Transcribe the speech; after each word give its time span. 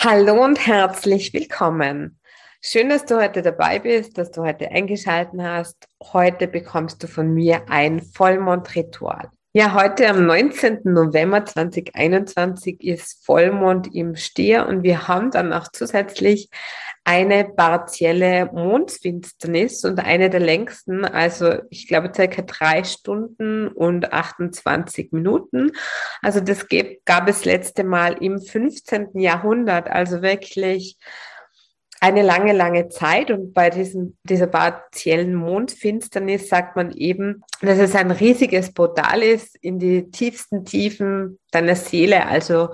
Hallo 0.00 0.44
und 0.44 0.64
herzlich 0.64 1.32
willkommen. 1.32 2.20
Schön, 2.62 2.88
dass 2.88 3.04
du 3.04 3.20
heute 3.20 3.42
dabei 3.42 3.80
bist, 3.80 4.16
dass 4.16 4.30
du 4.30 4.42
heute 4.42 4.70
eingeschaltet 4.70 5.40
hast. 5.42 5.88
Heute 6.00 6.46
bekommst 6.46 7.02
du 7.02 7.08
von 7.08 7.34
mir 7.34 7.68
ein 7.68 8.00
Vollmondritual. 8.00 9.28
Ja, 9.58 9.74
heute 9.74 10.08
am 10.08 10.24
19. 10.24 10.82
November 10.84 11.44
2021 11.44 12.80
ist 12.80 13.26
Vollmond 13.26 13.92
im 13.92 14.14
Stier 14.14 14.68
und 14.68 14.84
wir 14.84 15.08
haben 15.08 15.32
dann 15.32 15.52
auch 15.52 15.66
zusätzlich 15.72 16.48
eine 17.02 17.44
partielle 17.44 18.52
Mondfinsternis 18.52 19.84
und 19.84 19.98
eine 19.98 20.30
der 20.30 20.38
längsten, 20.38 21.04
also 21.04 21.54
ich 21.70 21.88
glaube 21.88 22.12
circa 22.14 22.42
drei 22.42 22.84
Stunden 22.84 23.66
und 23.66 24.12
28 24.12 25.10
Minuten. 25.10 25.72
Also 26.22 26.38
das 26.38 26.68
gab 27.04 27.28
es 27.28 27.44
letzte 27.44 27.82
Mal 27.82 28.12
im 28.22 28.40
15. 28.40 29.18
Jahrhundert, 29.18 29.90
also 29.90 30.22
wirklich 30.22 30.98
eine 32.00 32.22
lange, 32.22 32.52
lange 32.52 32.88
Zeit. 32.88 33.30
Und 33.30 33.54
bei 33.54 33.70
diesem, 33.70 34.16
dieser 34.22 34.46
partiellen 34.46 35.34
Mondfinsternis 35.34 36.48
sagt 36.48 36.76
man 36.76 36.92
eben, 36.92 37.42
dass 37.60 37.78
es 37.78 37.94
ein 37.94 38.10
riesiges 38.10 38.72
Portal 38.72 39.22
ist 39.22 39.56
in 39.56 39.78
die 39.78 40.10
tiefsten 40.10 40.64
Tiefen 40.64 41.38
deiner 41.50 41.76
Seele. 41.76 42.26
Also 42.26 42.70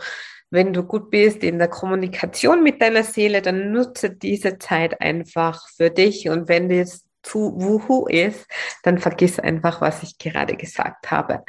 wenn 0.50 0.72
du 0.72 0.84
gut 0.84 1.10
bist 1.10 1.42
in 1.42 1.58
der 1.58 1.68
Kommunikation 1.68 2.62
mit 2.62 2.80
deiner 2.80 3.02
Seele, 3.02 3.42
dann 3.42 3.72
nutze 3.72 4.10
diese 4.10 4.58
Zeit 4.58 5.00
einfach 5.00 5.68
für 5.68 5.90
dich. 5.90 6.28
Und 6.28 6.48
wenn 6.48 6.70
es 6.70 7.04
zu 7.24 7.54
Wuhu 7.60 8.06
ist, 8.06 8.46
dann 8.82 8.98
vergiss 8.98 9.40
einfach, 9.40 9.80
was 9.80 10.02
ich 10.02 10.18
gerade 10.18 10.56
gesagt 10.56 11.10
habe. 11.10 11.42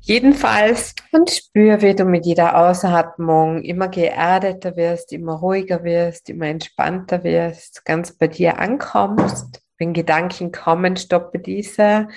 Jedenfalls 0.00 0.94
und 1.12 1.30
spür, 1.30 1.82
wie 1.82 1.94
du 1.94 2.04
mit 2.04 2.26
jeder 2.26 2.56
Ausatmung 2.56 3.62
immer 3.62 3.88
geerdeter 3.88 4.76
wirst, 4.76 5.12
immer 5.12 5.34
ruhiger 5.34 5.82
wirst, 5.82 6.28
immer 6.30 6.46
entspannter 6.46 7.24
wirst, 7.24 7.84
ganz 7.84 8.12
bei 8.12 8.28
dir 8.28 8.58
ankommst. 8.58 9.62
Wenn 9.78 9.92
Gedanken 9.92 10.52
kommen, 10.52 10.96
stoppe 10.96 11.40
diese. 11.40 12.08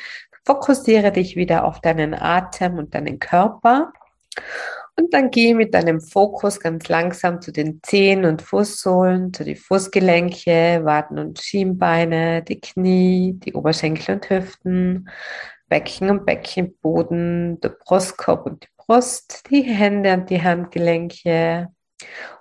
Fokussiere 0.46 1.12
dich 1.12 1.36
wieder 1.36 1.66
auf 1.66 1.82
deinen 1.82 2.14
Atem 2.14 2.78
und 2.78 2.94
deinen 2.94 3.20
Körper. 3.20 3.92
Und 5.00 5.14
dann 5.14 5.30
geh 5.30 5.54
mit 5.54 5.76
deinem 5.76 6.02
Fokus 6.02 6.60
ganz 6.60 6.90
langsam 6.90 7.40
zu 7.40 7.52
den 7.52 7.82
Zehen 7.84 8.26
und 8.26 8.42
Fußsohlen, 8.42 9.32
zu 9.32 9.44
den 9.44 9.56
Fußgelenke, 9.56 10.82
Waden 10.84 11.20
und 11.20 11.40
Schienbeine, 11.40 12.42
die 12.42 12.60
Knie, 12.60 13.34
die 13.34 13.54
Oberschenkel 13.54 14.16
und 14.16 14.30
Hüften, 14.30 15.10
Becken 15.70 16.10
und 16.10 16.26
Beckenboden, 16.26 17.60
der 17.62 17.70
Brustkorb 17.70 18.48
und 18.48 18.64
die 18.64 18.70
Brust, 18.78 19.44
die 19.52 19.62
Hände 19.62 20.14
und 20.14 20.30
die 20.32 20.42
Handgelenke, 20.42 21.68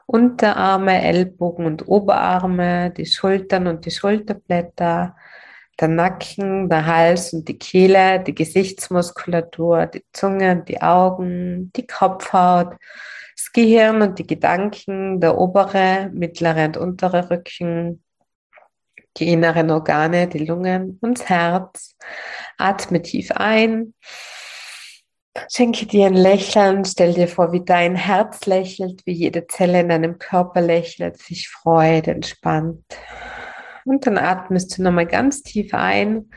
Unterarme, 0.07 1.03
Ellbogen 1.03 1.67
und 1.67 1.87
Oberarme, 1.89 2.91
die 2.91 3.07
Schultern 3.07 3.67
und 3.67 3.85
die 3.85 3.91
Schulterblätter, 3.91 5.15
der 5.81 5.89
Nacken, 5.89 6.69
der 6.69 6.87
Hals 6.87 7.33
und 7.33 7.49
die 7.49 7.59
Kehle, 7.59 8.21
die 8.21 8.35
Gesichtsmuskulatur, 8.35 9.87
die 9.87 10.05
Zunge 10.13 10.65
die 10.67 10.81
Augen, 10.81 11.71
die 11.77 11.87
Kopfhaut, 11.87 12.77
das 13.37 13.53
Gehirn 13.53 14.01
und 14.03 14.19
die 14.19 14.27
Gedanken, 14.27 15.21
der 15.21 15.37
obere, 15.37 16.11
mittlere 16.13 16.67
und 16.67 16.77
untere 16.79 17.31
Rücken, 17.31 18.03
die 19.19 19.33
inneren 19.33 19.71
Organe, 19.71 20.29
die 20.29 20.45
Lungen 20.45 20.99
und 21.03 21.19
das 21.19 21.29
Herz. 21.29 21.97
Atme 22.57 23.03
tief 23.03 23.31
ein. 23.33 23.95
Schenke 25.53 25.85
dir 25.85 26.07
ein 26.07 26.15
Lächeln, 26.15 26.87
stell 26.87 27.13
dir 27.13 27.29
vor, 27.29 27.53
wie 27.53 27.63
dein 27.63 27.95
Herz 27.95 28.47
lächelt, 28.47 29.05
wie 29.05 29.13
jede 29.13 29.47
Zelle 29.47 29.81
in 29.81 29.91
deinem 29.91 30.19
Körper 30.19 30.63
lächelt, 30.63 31.19
sich 31.19 31.49
freut, 31.51 32.09
entspannt. 32.09 32.85
Und 33.87 34.07
dann 34.07 34.19
atmest 34.19 34.77
du 34.77 34.83
nochmal 34.83 35.07
ganz 35.07 35.43
tief 35.43 35.73
ein. 35.73 36.29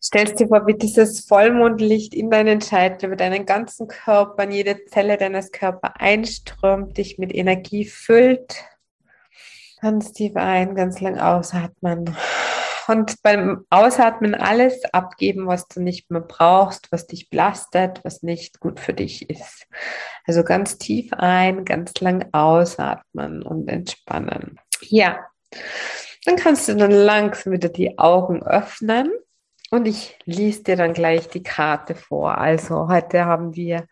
Stellst 0.00 0.38
dir 0.38 0.46
vor, 0.46 0.66
wie 0.68 0.74
dieses 0.74 1.26
Vollmondlicht 1.26 2.14
in 2.14 2.30
deinen 2.30 2.60
Scheitel, 2.60 3.06
über 3.06 3.16
deinen 3.16 3.44
ganzen 3.44 3.88
Körper, 3.88 4.44
in 4.44 4.52
jede 4.52 4.84
Zelle 4.86 5.16
deines 5.16 5.50
Körpers 5.50 5.92
einströmt, 5.98 6.96
dich 6.96 7.18
mit 7.18 7.34
Energie 7.34 7.84
füllt. 7.84 8.64
Ganz 9.80 10.12
tief 10.12 10.36
ein, 10.36 10.76
ganz 10.76 11.00
lang 11.00 11.18
ausatmen. 11.18 12.16
Und 12.86 13.20
beim 13.22 13.66
Ausatmen 13.68 14.34
alles 14.34 14.82
abgeben, 14.92 15.46
was 15.48 15.66
du 15.66 15.80
nicht 15.80 16.10
mehr 16.10 16.22
brauchst, 16.22 16.90
was 16.92 17.06
dich 17.06 17.28
belastet, 17.28 18.00
was 18.04 18.22
nicht 18.22 18.60
gut 18.60 18.78
für 18.80 18.94
dich 18.94 19.28
ist. 19.28 19.66
Also 20.24 20.44
ganz 20.44 20.78
tief 20.78 21.12
ein, 21.12 21.64
ganz 21.64 22.00
lang 22.00 22.28
ausatmen 22.32 23.42
und 23.42 23.68
entspannen. 23.68 24.58
Ja. 24.82 25.18
Dann 26.28 26.36
kannst 26.36 26.68
du 26.68 26.76
dann 26.76 26.90
langsam 26.90 27.54
wieder 27.54 27.70
die 27.70 27.98
Augen 27.98 28.42
öffnen 28.42 29.10
und 29.70 29.88
ich 29.88 30.18
lese 30.26 30.62
dir 30.62 30.76
dann 30.76 30.92
gleich 30.92 31.30
die 31.30 31.42
Karte 31.42 31.94
vor. 31.94 32.36
Also 32.36 32.86
heute 32.88 33.24
haben 33.24 33.56
wir 33.56 33.86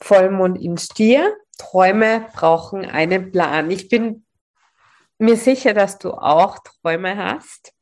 Vollmond 0.00 0.60
in 0.60 0.78
Stier. 0.78 1.36
Träume 1.58 2.26
brauchen 2.34 2.84
einen 2.84 3.30
Plan. 3.30 3.70
Ich 3.70 3.88
bin 3.88 4.26
mir 5.18 5.36
sicher, 5.36 5.74
dass 5.74 6.00
du 6.00 6.10
auch 6.10 6.58
Träume 6.58 7.16
hast. 7.16 7.72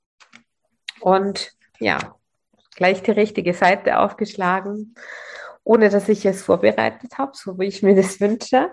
Und 1.01 1.53
ja, 1.79 2.15
gleich 2.77 3.03
die 3.03 3.13
richtige 3.13 3.55
Seite 3.55 4.01
aufgeschlagen 4.01 4.95
ohne 5.71 5.89
dass 5.89 6.09
ich 6.09 6.27
es 6.27 6.43
vorbereitet 6.43 7.17
habe, 7.17 7.31
so 7.35 7.57
wie 7.61 7.67
ich 7.67 7.81
mir 7.85 7.95
das 7.95 8.21
wünsche. 8.21 8.71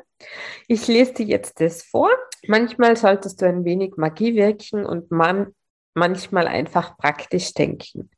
Ich 0.67 0.87
lese 0.87 1.13
dir 1.13 1.27
jetzt 1.27 1.61
das 1.61 1.83
vor. 1.83 2.09
Manchmal 2.47 2.97
solltest 2.97 3.39
du 3.39 3.45
ein 3.45 3.65
wenig 3.65 3.97
Magie 3.97 4.33
wirken 4.33 4.83
und 4.83 5.11
man, 5.11 5.53
manchmal 5.93 6.47
einfach 6.47 6.97
praktisch 6.97 7.53
denken. 7.53 8.09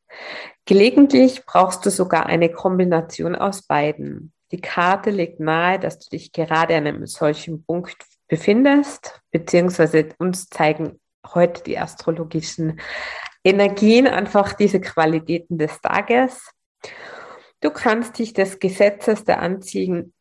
Gelegentlich 0.64 1.46
brauchst 1.46 1.86
du 1.86 1.90
sogar 1.90 2.28
eine 2.28 2.50
Kombination 2.50 3.36
aus 3.36 3.64
beiden. 3.64 4.32
Die 4.54 4.62
Karte 4.62 5.10
legt 5.10 5.42
nahe, 5.42 5.78
dass 5.78 6.00
du 6.00 6.12
dich 6.12 6.32
gerade 6.32 6.78
an 6.78 6.88
einem 6.88 7.06
solchen 7.06 7.66
Punkt 7.66 7.98
befindest, 8.30 9.20
beziehungsweise 9.32 10.08
uns 10.20 10.48
zeigen 10.48 11.02
heute 11.34 11.64
die 11.64 11.78
astrologischen 11.78 12.80
Energien 13.44 14.08
einfach 14.08 14.54
diese 14.54 14.80
Qualitäten 14.80 15.58
des 15.58 15.82
Tages. 15.82 16.50
Du 17.62 17.72
kannst 17.72 18.18
dich 18.20 18.34
des 18.34 18.60
Gesetzes 18.60 19.26
der 19.26 19.42
Anziehung 19.42 20.14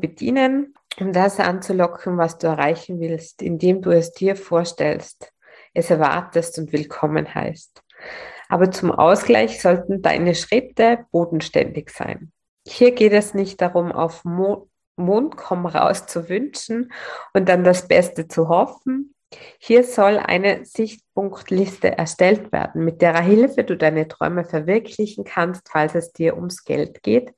bedienen, 0.00 0.74
um 1.00 1.12
das 1.12 1.40
anzulocken, 1.40 2.18
was 2.18 2.36
du 2.38 2.46
erreichen 2.46 3.00
willst, 3.00 3.40
indem 3.40 3.80
du 3.80 3.90
es 3.90 4.12
dir 4.12 4.36
vorstellst, 4.36 5.32
es 5.72 5.90
erwartest 5.90 6.58
und 6.58 6.72
willkommen 6.72 7.34
heißt. 7.34 7.82
Aber 8.48 8.70
zum 8.70 8.92
Ausgleich 8.92 9.62
sollten 9.62 10.02
deine 10.02 10.34
Schritte 10.34 11.06
bodenständig 11.10 11.90
sein. 11.90 12.32
Hier 12.66 12.92
geht 12.92 13.12
es 13.12 13.34
nicht 13.34 13.60
darum, 13.60 13.90
auf 13.90 14.24
Mo 14.24 14.68
Mond 14.96 15.36
komm 15.36 15.66
raus 15.66 16.06
zu 16.06 16.28
wünschen 16.28 16.92
und 17.32 17.48
dann 17.48 17.64
das 17.64 17.88
Beste 17.88 18.28
zu 18.28 18.48
hoffen, 18.48 19.13
hier 19.58 19.84
soll 19.84 20.18
eine 20.18 20.64
Sichtpunktliste 20.64 21.96
erstellt 21.96 22.52
werden, 22.52 22.84
mit 22.84 23.02
derer 23.02 23.22
Hilfe 23.22 23.64
du 23.64 23.76
deine 23.76 24.08
Träume 24.08 24.44
verwirklichen 24.44 25.24
kannst, 25.24 25.68
falls 25.70 25.94
es 25.94 26.12
dir 26.12 26.36
ums 26.36 26.64
Geld 26.64 27.02
geht. 27.02 27.32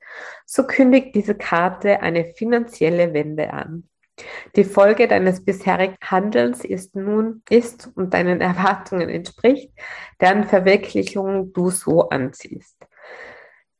So 0.45 0.65
kündigt 0.65 1.15
diese 1.15 1.35
Karte 1.35 2.01
eine 2.01 2.25
finanzielle 2.25 3.13
Wende 3.13 3.53
an. 3.53 3.87
Die 4.55 4.63
Folge 4.63 5.07
deines 5.07 5.45
bisherigen 5.45 5.97
Handelns 6.01 6.65
ist 6.65 6.95
nun 6.95 7.43
ist 7.49 7.91
und 7.95 8.13
deinen 8.13 8.41
Erwartungen 8.41 9.09
entspricht, 9.09 9.71
deren 10.19 10.45
Verwirklichung 10.45 11.53
du 11.53 11.69
so 11.69 12.09
anziehst. 12.09 12.77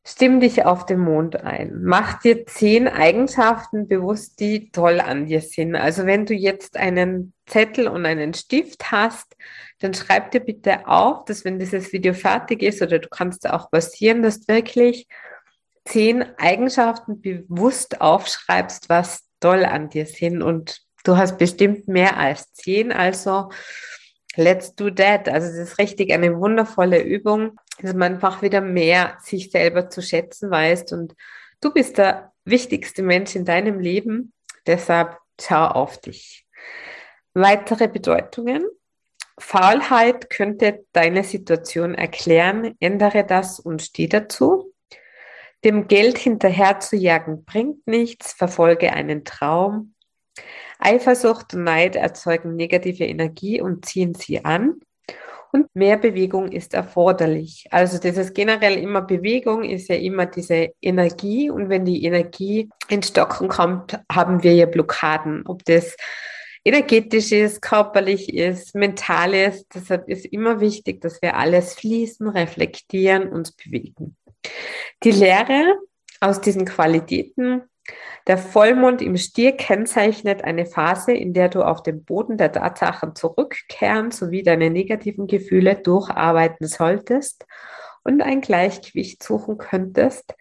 Stimm 0.09 0.40
dich 0.40 0.63
auf 0.63 0.85
den 0.85 1.00
Mond 1.00 1.44
ein. 1.44 1.81
Mach 1.84 2.22
dir 2.22 2.45
zehn 2.45 2.88
Eigenschaften 2.88 3.90
bewusst, 3.90 4.40
die 4.40 4.72
toll 4.72 5.01
an 5.01 5.25
dir 5.25 5.41
sind. 5.41 5.75
Also 5.75 6.06
wenn 6.06 6.25
du 6.25 6.34
jetzt 6.34 6.78
einen 6.78 7.34
Zettel 7.45 7.89
und 7.89 8.06
einen 8.06 8.33
Stift 8.33 8.89
hast, 8.89 9.36
dann 9.80 9.94
schreib 9.94 10.31
dir 10.31 10.39
bitte 10.39 10.88
auf, 10.88 11.25
dass 11.25 11.44
wenn 11.44 11.59
dieses 11.59 11.92
Video 11.92 12.13
fertig 12.13 12.63
ist 12.63 12.81
oder 12.81 13.00
du 13.00 13.09
kannst 13.09 13.50
auch 13.50 13.69
basieren, 13.69 14.24
dass 14.24 14.39
du 14.39 14.54
wirklich 14.54 15.09
zehn 15.83 16.24
Eigenschaften 16.38 17.19
bewusst 17.19 18.00
aufschreibst, 18.00 18.88
was 18.88 19.25
toll 19.42 19.65
an 19.65 19.89
dir 19.89 20.06
sind. 20.06 20.42
Und 20.42 20.83
du 21.03 21.18
hast 21.18 21.38
bestimmt 21.38 21.89
mehr 21.89 22.15
als 22.15 22.53
zehn. 22.53 22.94
Also 22.94 23.50
let's 24.38 24.74
do 24.74 24.89
that. 24.89 25.27
Also 25.27 25.50
es 25.50 25.57
ist 25.71 25.80
richtig 25.80 26.13
eine 26.13 26.39
wundervolle 26.39 27.03
Übung 27.03 27.60
dass 27.81 27.94
man 27.94 28.15
einfach 28.15 28.41
wieder 28.41 28.62
mehr 28.62 29.18
sich 29.21 29.51
selber 29.51 29.89
zu 29.89 30.01
schätzen 30.01 30.50
weiß. 30.50 30.91
Und 30.91 31.15
du 31.62 31.71
bist 31.71 31.97
der 31.97 32.33
wichtigste 32.45 33.03
Mensch 33.03 33.35
in 33.35 33.45
deinem 33.45 33.79
Leben. 33.79 34.33
Deshalb 34.65 35.18
schau 35.39 35.65
auf 35.65 36.00
dich. 36.00 36.45
Weitere 37.33 37.88
Bedeutungen. 37.88 38.65
Faulheit 39.39 40.29
könnte 40.29 40.85
deine 40.94 41.24
Situation 41.24 41.94
erklären. 41.94 42.75
Ändere 42.79 43.24
das 43.24 43.59
und 43.59 43.81
steh 43.81 44.07
dazu. 44.07 44.74
Dem 45.63 45.88
Geld 45.88 46.18
hinterher 46.18 46.79
zu 46.79 46.95
jagen 46.95 47.45
bringt 47.45 47.85
nichts. 47.88 48.33
Verfolge 48.33 48.94
einen 48.94 49.25
Traum. 49.25 49.94
Eifersucht 50.79 51.53
und 51.53 51.63
Neid 51.63 51.95
erzeugen 51.95 52.56
negative 52.56 53.06
Energie 53.06 53.62
und 53.62 53.85
ziehen 53.85 54.13
sie 54.13 54.45
an. 54.45 54.79
Und 55.52 55.74
mehr 55.76 55.98
Bewegung 55.98 56.52
ist 56.52 56.74
erforderlich. 56.74 57.68
Also 57.72 58.00
dieses 58.00 58.34
generell 58.34 58.78
immer 58.78 59.02
Bewegung 59.02 59.64
ist 59.64 59.90
ja 59.90 59.96
immer 59.96 60.26
diese 60.26 60.70
Energie. 60.82 61.50
Und 61.50 61.70
wenn 61.70 61.86
die 61.86 62.04
Energie 62.04 62.70
in 62.90 63.02
Stocken 63.04 63.48
kommt, 63.48 64.00
haben 64.12 64.44
wir 64.44 64.54
ja 64.54 64.66
Blockaden. 64.66 65.44
Ob 65.46 65.64
das 65.66 65.96
energetisch 66.64 67.32
ist, 67.32 67.62
körperlich 67.62 68.34
ist, 68.34 68.76
mental 68.76 69.34
ist. 69.34 69.68
Deshalb 69.74 70.10
ist 70.10 70.26
immer 70.26 70.60
wichtig, 70.60 71.02
dass 71.02 71.22
wir 71.22 71.38
alles 71.38 71.76
fließen, 71.76 72.28
reflektieren, 72.28 73.30
uns 73.30 73.54
bewegen. 73.54 74.18
Die 75.04 75.12
Lehre 75.12 75.76
aus 76.20 76.42
diesen 76.42 76.66
Qualitäten 76.66 77.64
der 78.28 78.38
Vollmond 78.38 79.01
im 79.01 79.16
Stier 79.16 79.56
kennzeichnet 79.56 80.44
eine 80.44 80.66
Phase, 80.66 81.13
in 81.13 81.34
der 81.34 81.50
du 81.50 81.63
auf 81.63 81.81
den 81.81 82.04
Boden 82.04 82.38
der 82.38 82.51
Tatsachen 82.51 83.16
zurückkehren 83.16 84.12
sowie 84.12 84.44
deine 84.44 84.69
negativen 84.69 85.28
Gefühle 85.28 85.75
durcharbeiten 85.75 86.68
solltest 86.68 87.45
und 88.04 88.22
ein 88.22 88.42
Gleichgewicht 88.42 89.24
suchen 89.24 89.57
könntest 89.57 90.36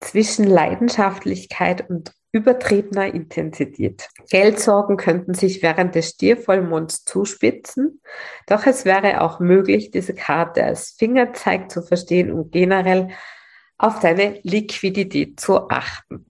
zwischen 0.00 0.44
Leidenschaftlichkeit 0.44 1.88
und 1.88 2.12
übertriebener 2.32 3.06
Intensität. 3.12 4.08
Geldsorgen 4.30 4.96
könnten 4.96 5.34
sich 5.34 5.62
während 5.62 5.94
des 5.94 6.10
Stiervollmonds 6.10 7.04
zuspitzen, 7.04 8.00
doch 8.46 8.66
es 8.66 8.84
wäre 8.84 9.22
auch 9.22 9.40
möglich, 9.40 9.90
diese 9.90 10.14
Karte 10.14 10.62
als 10.62 10.90
Fingerzeig 10.90 11.70
zu 11.70 11.82
verstehen 11.82 12.30
und 12.30 12.52
generell 12.52 13.08
auf 13.78 14.00
deine 14.00 14.38
Liquidität 14.42 15.40
zu 15.40 15.68
achten. 15.68 16.26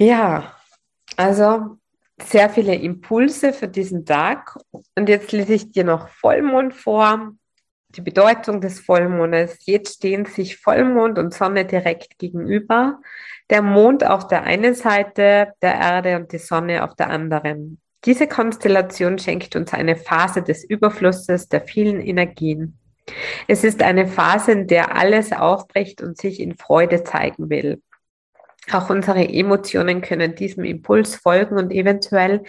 Ja, 0.00 0.54
also 1.16 1.76
sehr 2.22 2.50
viele 2.50 2.76
Impulse 2.76 3.52
für 3.52 3.66
diesen 3.66 4.06
Tag. 4.06 4.56
Und 4.94 5.08
jetzt 5.08 5.32
lese 5.32 5.54
ich 5.54 5.72
dir 5.72 5.82
noch 5.82 6.08
Vollmond 6.08 6.72
vor. 6.72 7.32
Die 7.96 8.00
Bedeutung 8.00 8.60
des 8.60 8.78
Vollmondes. 8.78 9.58
Jetzt 9.66 9.96
stehen 9.96 10.24
sich 10.24 10.58
Vollmond 10.58 11.18
und 11.18 11.34
Sonne 11.34 11.64
direkt 11.64 12.16
gegenüber. 12.18 13.00
Der 13.50 13.60
Mond 13.60 14.04
auf 14.04 14.28
der 14.28 14.44
einen 14.44 14.74
Seite 14.74 15.54
der 15.62 15.74
Erde 15.74 16.16
und 16.16 16.30
die 16.30 16.38
Sonne 16.38 16.84
auf 16.84 16.94
der 16.94 17.10
anderen. 17.10 17.80
Diese 18.04 18.28
Konstellation 18.28 19.18
schenkt 19.18 19.56
uns 19.56 19.72
eine 19.72 19.96
Phase 19.96 20.42
des 20.42 20.62
Überflusses 20.62 21.48
der 21.48 21.62
vielen 21.62 22.00
Energien. 22.00 22.78
Es 23.48 23.64
ist 23.64 23.82
eine 23.82 24.06
Phase, 24.06 24.52
in 24.52 24.68
der 24.68 24.94
alles 24.94 25.32
aufbricht 25.32 26.02
und 26.02 26.18
sich 26.18 26.38
in 26.38 26.54
Freude 26.54 27.02
zeigen 27.02 27.50
will. 27.50 27.82
Auch 28.72 28.90
unsere 28.90 29.26
Emotionen 29.26 30.02
können 30.02 30.34
diesem 30.34 30.64
Impuls 30.64 31.16
folgen 31.16 31.56
und 31.56 31.72
eventuell 31.72 32.42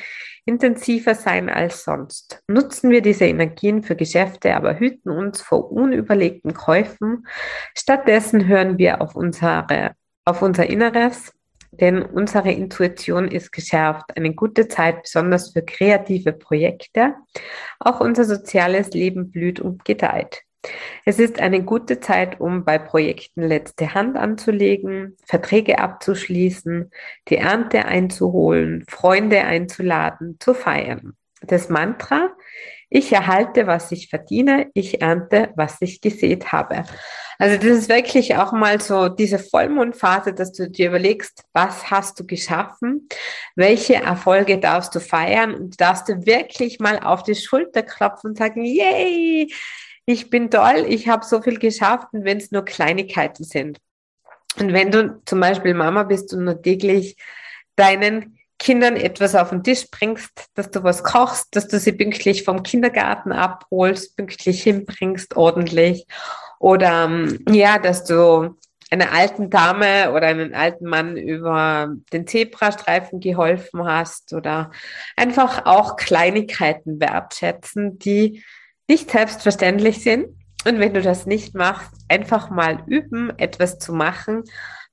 intensiver 0.46 1.16
sein 1.16 1.50
als 1.50 1.84
sonst. 1.84 2.44
Nutzen 2.48 2.90
wir 2.90 3.02
diese 3.02 3.26
Energien 3.26 3.84
für 3.84 3.96
Geschäfte, 3.96 4.56
aber 4.56 4.80
hüten 4.80 5.12
uns 5.12 5.42
vor 5.42 5.72
unüberlegten 5.72 6.54
Käufen. 6.54 7.28
Stattdessen 7.78 8.48
hören 8.48 8.78
wir 8.78 9.02
auf, 9.02 9.16
unsere, 9.16 9.92
auf 10.26 10.42
unser 10.42 10.70
Inneres, 10.70 11.34
denn 11.72 12.02
unsere 12.02 12.52
Intuition 12.52 13.28
ist 13.28 13.52
geschärft. 13.52 14.18
Eine 14.18 14.34
gute 14.34 14.68
Zeit, 14.68 15.04
besonders 15.04 15.54
für 15.54 15.62
kreative 15.62 16.34
Projekte. 16.34 17.14
Auch 17.80 18.02
unser 18.02 18.26
soziales 18.26 18.90
Leben 18.90 19.32
blüht 19.32 19.60
und 19.60 19.86
gedeiht. 19.86 20.44
Es 21.06 21.20
ist 21.20 21.40
eine 21.40 21.64
gute 21.64 22.00
Zeit, 22.00 22.40
um 22.40 22.66
bei 22.66 22.78
Projekten 22.78 23.42
letzte 23.44 23.94
Hand 23.94 24.18
anzulegen, 24.18 25.16
Verträge 25.26 25.80
abzuschließen, 25.80 26.92
die 27.30 27.38
Ernte 27.38 27.86
einzuholen, 27.86 28.84
Freunde 28.90 29.42
einzuladen, 29.42 30.38
zu 30.40 30.54
feiern. 30.54 31.16
Das 31.42 31.70
Mantra, 31.70 32.32
ich 32.90 33.14
erhalte, 33.14 33.68
was 33.68 33.92
ich 33.92 34.10
verdiene, 34.10 34.70
ich 34.74 35.02
ernte, 35.02 35.52
was 35.56 35.78
ich 35.80 36.02
gesät 36.02 36.52
habe. 36.52 36.84
Also 37.38 37.56
das 37.56 37.78
ist 37.78 37.90
wirklich 37.90 38.36
auch 38.36 38.52
mal 38.52 38.82
so 38.82 39.08
diese 39.08 39.40
Vollmondphase, 39.40 40.34
dass 40.34 40.52
du 40.52 40.70
dir 40.70 40.90
überlegst, 40.90 41.46
was 41.54 41.90
hast 41.90 42.20
du 42.20 42.26
geschaffen, 42.26 43.08
welche 43.56 43.96
Erfolge 43.96 44.58
darfst 44.58 44.94
du 44.96 45.00
feiern 45.00 45.54
und 45.54 45.80
darfst 45.80 46.10
du 46.10 46.26
wirklich 46.26 46.80
mal 46.80 47.00
auf 47.00 47.24
die 47.24 47.36
Schulter 47.36 47.84
klopfen 47.84 48.32
und 48.32 48.38
sagen, 48.38 48.66
yay, 48.66 49.50
ich 50.10 50.32
bin 50.32 50.50
toll, 50.50 50.86
ich 50.88 51.08
habe 51.08 51.24
so 51.24 51.40
viel 51.40 51.60
geschafft 51.60 52.08
und 52.14 52.24
wenn 52.24 52.40
es 52.40 52.52
nur 52.52 52.66
Kleinigkeiten 52.66 53.44
sind. 53.44 53.78
Und 54.60 54.74
wenn 54.74 54.90
du 54.90 55.22
zum 55.26 55.40
Beispiel 55.40 55.76
Mama 55.76 56.02
bist 56.02 56.34
und 56.34 56.46
nur 56.46 56.60
täglich 56.60 57.16
deinen 57.76 58.40
Kindern 58.58 58.96
etwas 58.96 59.36
auf 59.36 59.52
den 59.52 59.64
Tisch 59.64 59.86
bringst, 59.92 60.48
dass 60.56 60.72
du 60.72 60.84
was 60.84 61.04
kochst, 61.04 61.56
dass 61.56 61.68
du 61.68 61.78
sie 61.78 61.92
pünktlich 61.92 62.44
vom 62.44 62.64
Kindergarten 62.64 63.32
abholst, 63.32 64.18
pünktlich 64.18 64.64
hinbringst, 64.64 65.38
ordentlich. 65.38 66.08
Oder 66.58 67.04
ähm, 67.06 67.46
ja, 67.48 67.78
dass 67.78 68.04
du 68.04 68.58
einer 68.90 69.12
alten 69.14 69.52
Dame 69.52 70.12
oder 70.12 70.26
einen 70.26 70.56
alten 70.56 70.86
Mann 70.86 71.18
über 71.18 71.94
den 72.12 72.26
Zebrastreifen 72.26 73.20
geholfen 73.20 73.86
hast 73.86 74.34
oder 74.34 74.72
einfach 75.16 75.68
auch 75.68 75.98
Kleinigkeiten 75.98 77.00
wertschätzen, 77.00 78.00
die 78.00 78.44
nicht 78.90 79.12
selbstverständlich 79.12 80.04
sind. 80.04 80.36
Und 80.66 80.80
wenn 80.80 80.94
du 80.94 81.02
das 81.02 81.26
nicht 81.26 81.56
machst, 81.56 81.94
einfach 82.10 82.50
mal 82.50 82.84
üben, 82.88 83.32
etwas 83.38 83.80
zu 83.80 83.94
machen, 83.94 84.44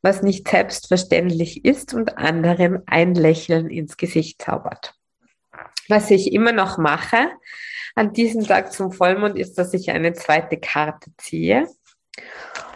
was 0.02 0.22
nicht 0.22 0.46
selbstverständlich 0.46 1.64
ist 1.64 1.94
und 1.94 2.16
anderen 2.16 2.84
ein 2.86 3.16
Lächeln 3.16 3.68
ins 3.68 3.96
Gesicht 3.96 4.40
zaubert. 4.40 4.94
Was 5.88 6.08
ich 6.10 6.32
immer 6.32 6.52
noch 6.52 6.78
mache 6.78 7.28
an 7.96 8.12
diesem 8.12 8.46
Tag 8.46 8.72
zum 8.72 8.92
Vollmond 8.92 9.36
ist, 9.36 9.58
dass 9.58 9.74
ich 9.74 9.90
eine 9.90 10.12
zweite 10.12 10.58
Karte 10.58 11.10
ziehe. 11.16 11.66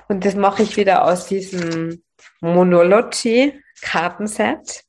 Und 0.09 0.25
das 0.25 0.35
mache 0.35 0.65
ich 0.65 0.77
wieder 0.77 1.05
aus 1.05 1.27
diesem 1.27 2.03
Monology-Kartenset. 2.41 4.83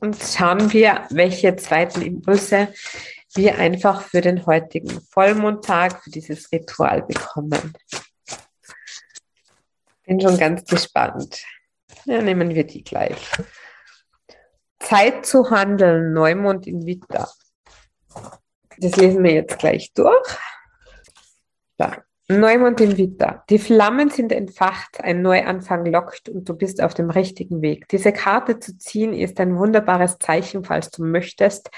Und 0.00 0.16
schauen 0.16 0.72
wir, 0.72 1.06
welche 1.10 1.54
zweiten 1.56 2.00
Impulse 2.02 2.68
wir 3.34 3.58
einfach 3.58 4.02
für 4.02 4.20
den 4.20 4.44
heutigen 4.46 5.00
Vollmondtag, 5.10 6.02
für 6.02 6.10
dieses 6.10 6.50
Ritual 6.52 7.02
bekommen. 7.02 7.72
Bin 10.04 10.20
schon 10.20 10.38
ganz 10.38 10.64
gespannt. 10.64 11.42
Ja, 12.04 12.20
nehmen 12.20 12.54
wir 12.54 12.64
die 12.66 12.82
gleich. 12.82 13.30
Zeit 14.80 15.24
zu 15.24 15.50
handeln, 15.50 16.12
Neumond 16.12 16.66
in 16.66 16.84
Witter. 16.84 17.30
Das 18.78 18.96
lesen 18.96 19.22
wir 19.22 19.32
jetzt 19.32 19.58
gleich 19.58 19.92
durch. 19.94 20.36
Da. 21.76 22.04
Neumond 22.40 22.80
im 22.80 22.98
Witter. 22.98 23.44
Die 23.50 23.58
Flammen 23.58 24.10
sind 24.10 24.32
entfacht, 24.32 25.00
ein 25.02 25.22
Neuanfang 25.22 25.86
lockt 25.86 26.28
und 26.28 26.48
du 26.48 26.54
bist 26.54 26.82
auf 26.82 26.94
dem 26.94 27.10
richtigen 27.10 27.62
Weg. 27.62 27.88
Diese 27.88 28.12
Karte 28.12 28.58
zu 28.58 28.76
ziehen 28.78 29.12
ist 29.12 29.40
ein 29.40 29.56
wunderbares 29.56 30.18
Zeichen, 30.18 30.64
falls 30.64 30.90
du 30.90 31.04
möchtest, 31.04 31.70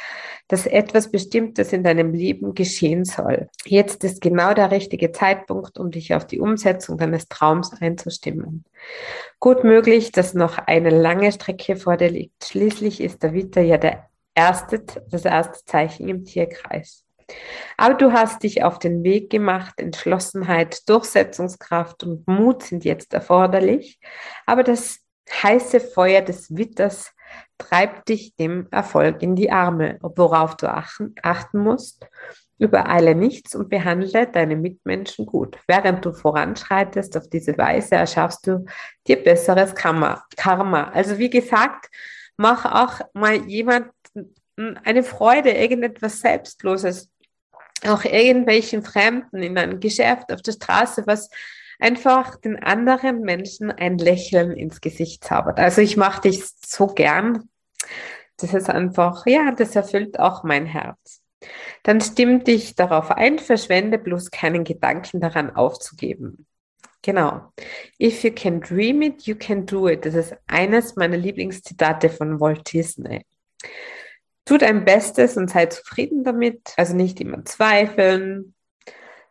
dass 0.49 0.67
etwas 0.67 1.11
Bestimmtes 1.11 1.73
in 1.73 1.83
deinem 1.83 2.13
Leben 2.13 2.55
geschehen 2.55 3.05
soll. 3.05 3.49
Jetzt 3.65 4.05
ist 4.05 4.21
genau 4.21 4.55
der 4.55 4.71
richtige 4.71 5.13
Zeitpunkt, 5.13 5.79
um 5.79 5.91
dich 5.91 6.15
auf 6.15 6.27
die 6.27 6.41
Umsetzung 6.41 6.99
deines 6.99 7.29
Traums 7.29 7.73
einzustimmen. 7.81 8.65
Gut 9.41 9.65
möglich, 9.65 10.13
dass 10.13 10.35
noch 10.35 10.59
eine 10.59 10.91
lange 10.91 11.33
Strecke 11.33 11.77
vor 11.77 11.97
dir 11.97 12.11
liegt. 12.11 12.45
Schließlich 12.45 13.01
ist 13.01 13.23
der 13.23 13.35
Witter 13.35 13.63
ja 13.63 13.79
der 13.79 14.09
erste, 14.35 14.85
das 15.11 15.25
erste 15.25 15.65
Zeichen 15.65 16.09
im 16.09 16.25
Tierkreis. 16.25 17.04
Aber 17.77 17.95
du 17.95 18.13
hast 18.13 18.43
dich 18.43 18.63
auf 18.63 18.79
den 18.79 19.03
Weg 19.03 19.31
gemacht, 19.31 19.75
Entschlossenheit, 19.79 20.89
Durchsetzungskraft 20.89 22.05
und 22.05 22.27
Mut 22.27 22.63
sind 22.63 22.85
jetzt 22.85 23.15
erforderlich. 23.15 23.99
Aber 24.47 24.63
das 24.63 25.01
heiße 25.31 25.81
Feuer 25.81 26.23
des 26.23 26.55
Witters 26.57 27.13
treibt 27.59 28.09
dich 28.09 28.37
dem 28.37 28.69
Erfolg 28.71 29.23
in 29.23 29.37
die 29.37 29.51
Arme, 29.51 29.99
worauf 30.01 30.57
du 30.57 30.69
achten, 30.69 31.15
musst. 31.59 32.07
Übereile 32.59 33.17
nichts 33.17 33.57
und 33.57 33.69
behandle 33.69 34.29
deine 34.29 34.55
Mitmenschen 34.55 35.27
gut. 35.27 35.59
Während 35.67 36.05
du 36.05 36.13
voranschreitest 36.13 37.17
auf 37.17 37.29
diese 37.29 37.59
Weise, 37.59 37.97
erschaffst 37.97 38.47
du 38.47 38.65
dir 39.09 39.23
besseres 39.23 39.75
Karma. 39.75 40.25
Karma. 40.37 40.91
Also 40.91 41.19
wie 41.19 41.31
gesagt, 41.31 41.91
mach 42.37 42.65
auch 42.65 43.01
mal 43.13 43.35
jemand 43.47 43.91
eine 44.57 45.03
Freude, 45.03 45.51
irgendetwas 45.51 46.21
Selbstloses 46.21 47.11
auch 47.89 48.05
irgendwelchen 48.05 48.83
Fremden 48.83 49.43
in 49.43 49.59
einem 49.59 49.81
Geschäft, 49.81 50.33
auf 50.33 50.43
der 50.43 50.53
Straße, 50.53 51.05
was 51.07 51.31
einfach 51.79 52.37
den 52.37 52.63
anderen 52.63 53.21
Menschen 53.21 53.71
ein 53.71 53.99
Lächeln 53.99 54.53
ins 54.53 54.81
Gesicht 54.81 55.25
zaubert. 55.25 55.59
Also 55.59 55.81
ich 55.81 55.97
mache 55.97 56.23
dich 56.23 56.45
so 56.67 56.87
gern. 56.87 57.49
Das 58.37 58.55
ist 58.55 58.69
einfach, 58.69 59.27
ja, 59.27 59.53
das 59.53 59.77
erfüllt 59.77 60.19
auch 60.19 60.45
mein 60.45 60.67
Herz. 60.67 61.23
Dann 61.83 62.01
stimm 62.01 62.43
dich 62.45 62.75
darauf 62.75 63.11
ein, 63.11 63.39
verschwende 63.39 63.99
bloß 63.99 64.31
keinen 64.31 64.65
Gedanken 64.65 65.21
daran 65.21 65.55
aufzugeben. 65.55 66.47
Genau. 67.03 67.53
If 68.01 68.25
you 68.25 68.33
can 68.33 68.61
dream 68.61 69.03
it, 69.03 69.27
you 69.27 69.35
can 69.35 69.67
do 69.67 69.89
it. 69.89 70.07
Das 70.07 70.15
ist 70.15 70.35
eines 70.47 70.97
meiner 70.97 71.19
Lieblingszitate 71.19 72.09
von 72.09 72.41
Walt 72.41 72.73
Disney. 72.73 73.27
Tu 74.45 74.59
dein 74.59 74.85
Bestes 74.85 75.37
und 75.37 75.51
sei 75.51 75.67
zufrieden 75.67 76.25
damit. 76.25 76.75
Also 76.77 76.95
nicht 76.95 77.21
immer 77.21 77.45
zweifeln. 77.45 78.55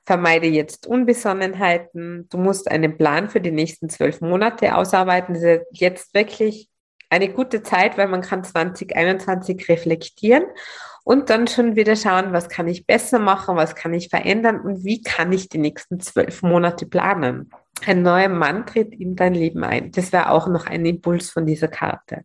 Vermeide 0.06 0.48
jetzt 0.48 0.86
Unbesonnenheiten. 0.88 2.28
Du 2.30 2.38
musst 2.38 2.70
einen 2.70 2.98
Plan 2.98 3.30
für 3.30 3.40
die 3.40 3.52
nächsten 3.52 3.90
zwölf 3.90 4.22
Monate 4.22 4.76
ausarbeiten. 4.76 5.36
Das 5.36 5.44
ist 5.44 5.62
jetzt 5.72 6.14
wirklich 6.14 6.70
eine 7.10 7.30
gute 7.30 7.62
Zeit, 7.64 7.98
weil 7.98 8.08
man 8.08 8.22
kann 8.22 8.44
2021 8.44 9.70
reflektieren 9.70 10.44
und 11.04 11.30
dann 11.30 11.48
schon 11.48 11.76
wieder 11.76 11.96
schauen, 11.96 12.34
was 12.34 12.50
kann 12.50 12.68
ich 12.68 12.88
besser 12.88 13.20
machen, 13.20 13.56
was 13.56 13.76
kann 13.76 13.94
ich 13.94 14.10
verändern 14.10 14.60
und 14.62 14.84
wie 14.84 15.02
kann 15.02 15.32
ich 15.32 15.48
die 15.50 15.58
nächsten 15.58 16.00
zwölf 16.00 16.42
Monate 16.42 16.86
planen. 16.86 17.52
Ein 17.86 18.02
neuer 18.02 18.30
Mann 18.30 18.66
tritt 18.66 18.94
in 18.94 19.16
dein 19.16 19.36
Leben 19.36 19.64
ein. 19.64 19.92
Das 19.92 20.12
wäre 20.12 20.32
auch 20.32 20.48
noch 20.48 20.66
ein 20.66 20.86
Impuls 20.86 21.30
von 21.30 21.46
dieser 21.46 21.68
Karte. 21.68 22.24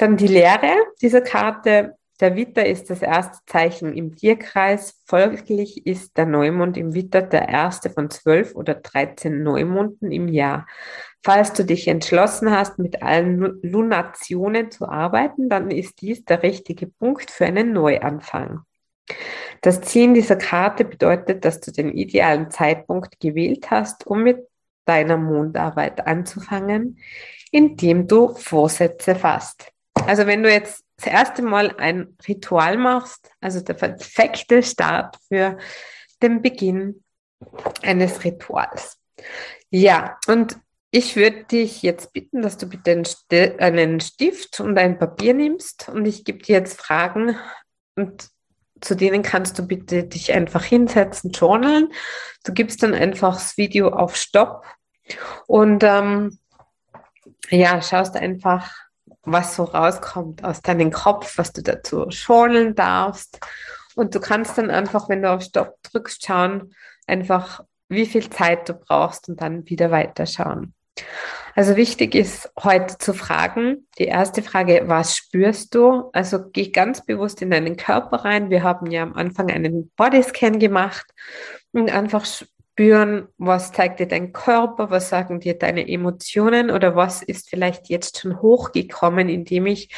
Dann 0.00 0.16
die 0.16 0.28
Lehre 0.28 0.76
dieser 1.02 1.20
Karte. 1.20 1.94
Der 2.20 2.34
Witter 2.34 2.64
ist 2.64 2.88
das 2.88 3.02
erste 3.02 3.36
Zeichen 3.44 3.94
im 3.94 4.16
Tierkreis. 4.16 5.02
Folglich 5.04 5.86
ist 5.86 6.16
der 6.16 6.24
Neumond 6.24 6.78
im 6.78 6.94
Witter 6.94 7.20
der 7.20 7.50
erste 7.50 7.90
von 7.90 8.08
zwölf 8.08 8.54
oder 8.54 8.76
dreizehn 8.76 9.42
Neumonden 9.42 10.10
im 10.10 10.28
Jahr. 10.28 10.66
Falls 11.22 11.52
du 11.52 11.66
dich 11.66 11.86
entschlossen 11.86 12.50
hast, 12.50 12.78
mit 12.78 13.02
allen 13.02 13.60
Lunationen 13.60 14.70
zu 14.70 14.88
arbeiten, 14.88 15.50
dann 15.50 15.70
ist 15.70 16.00
dies 16.00 16.24
der 16.24 16.42
richtige 16.42 16.86
Punkt 16.86 17.30
für 17.30 17.44
einen 17.44 17.74
Neuanfang. 17.74 18.62
Das 19.60 19.82
Ziehen 19.82 20.14
dieser 20.14 20.36
Karte 20.36 20.86
bedeutet, 20.86 21.44
dass 21.44 21.60
du 21.60 21.72
den 21.72 21.92
idealen 21.92 22.50
Zeitpunkt 22.50 23.20
gewählt 23.20 23.70
hast, 23.70 24.06
um 24.06 24.22
mit 24.22 24.48
deiner 24.86 25.18
Mondarbeit 25.18 26.06
anzufangen, 26.06 27.00
indem 27.50 28.08
du 28.08 28.34
Vorsätze 28.34 29.14
fasst. 29.14 29.70
Also 30.10 30.26
wenn 30.26 30.42
du 30.42 30.50
jetzt 30.50 30.84
das 30.96 31.06
erste 31.06 31.40
Mal 31.40 31.76
ein 31.76 32.16
Ritual 32.26 32.76
machst, 32.76 33.30
also 33.40 33.60
der 33.60 33.74
perfekte 33.74 34.60
Start 34.60 35.16
für 35.28 35.56
den 36.20 36.42
Beginn 36.42 37.04
eines 37.82 38.24
Rituals. 38.24 38.98
Ja, 39.70 40.18
und 40.26 40.58
ich 40.90 41.14
würde 41.14 41.44
dich 41.44 41.82
jetzt 41.82 42.12
bitten, 42.12 42.42
dass 42.42 42.58
du 42.58 42.66
bitte 42.66 43.04
einen 43.60 44.00
Stift 44.00 44.58
und 44.58 44.76
ein 44.78 44.98
Papier 44.98 45.32
nimmst 45.32 45.88
und 45.88 46.04
ich 46.06 46.24
gebe 46.24 46.42
dir 46.42 46.56
jetzt 46.56 46.80
Fragen 46.80 47.36
und 47.94 48.30
zu 48.80 48.96
denen 48.96 49.22
kannst 49.22 49.60
du 49.60 49.62
bitte 49.64 50.02
dich 50.02 50.32
einfach 50.32 50.64
hinsetzen, 50.64 51.30
journalen. 51.30 51.92
Du 52.42 52.52
gibst 52.52 52.82
dann 52.82 52.94
einfach 52.94 53.34
das 53.34 53.56
Video 53.56 53.90
auf 53.90 54.16
Stopp 54.16 54.64
und 55.46 55.84
ähm, 55.84 56.36
ja, 57.48 57.80
schaust 57.80 58.16
einfach, 58.16 58.89
was 59.24 59.56
so 59.56 59.64
rauskommt 59.64 60.44
aus 60.44 60.62
deinem 60.62 60.90
Kopf, 60.90 61.38
was 61.38 61.52
du 61.52 61.62
dazu 61.62 62.10
schorlen 62.10 62.74
darfst. 62.74 63.40
Und 63.94 64.14
du 64.14 64.20
kannst 64.20 64.56
dann 64.58 64.70
einfach, 64.70 65.08
wenn 65.08 65.22
du 65.22 65.30
auf 65.30 65.42
Stopp 65.42 65.76
drückst, 65.82 66.24
schauen, 66.24 66.74
einfach, 67.06 67.64
wie 67.88 68.06
viel 68.06 68.30
Zeit 68.30 68.68
du 68.68 68.74
brauchst 68.74 69.28
und 69.28 69.40
dann 69.40 69.68
wieder 69.68 69.90
weiterschauen. 69.90 70.74
Also 71.54 71.76
wichtig 71.76 72.14
ist 72.14 72.50
heute 72.62 72.98
zu 72.98 73.12
fragen. 73.12 73.88
Die 73.98 74.04
erste 74.04 74.42
Frage, 74.42 74.84
was 74.86 75.16
spürst 75.16 75.74
du? 75.74 76.10
Also 76.12 76.38
geh 76.52 76.70
ganz 76.70 77.04
bewusst 77.04 77.42
in 77.42 77.50
deinen 77.50 77.76
Körper 77.76 78.24
rein. 78.24 78.50
Wir 78.50 78.62
haben 78.62 78.90
ja 78.90 79.02
am 79.02 79.14
Anfang 79.14 79.50
einen 79.50 79.90
Bodyscan 79.96 80.58
gemacht 80.58 81.06
und 81.72 81.90
einfach 81.90 82.24
spüren, 82.80 83.28
was 83.36 83.72
zeigt 83.72 84.00
dir 84.00 84.08
dein 84.08 84.32
Körper, 84.32 84.90
was 84.90 85.10
sagen 85.10 85.38
dir 85.38 85.58
deine 85.58 85.86
Emotionen 85.86 86.70
oder 86.70 86.96
was 86.96 87.22
ist 87.22 87.50
vielleicht 87.50 87.90
jetzt 87.90 88.20
schon 88.20 88.40
hochgekommen, 88.40 89.28
indem 89.28 89.66
ich 89.66 89.94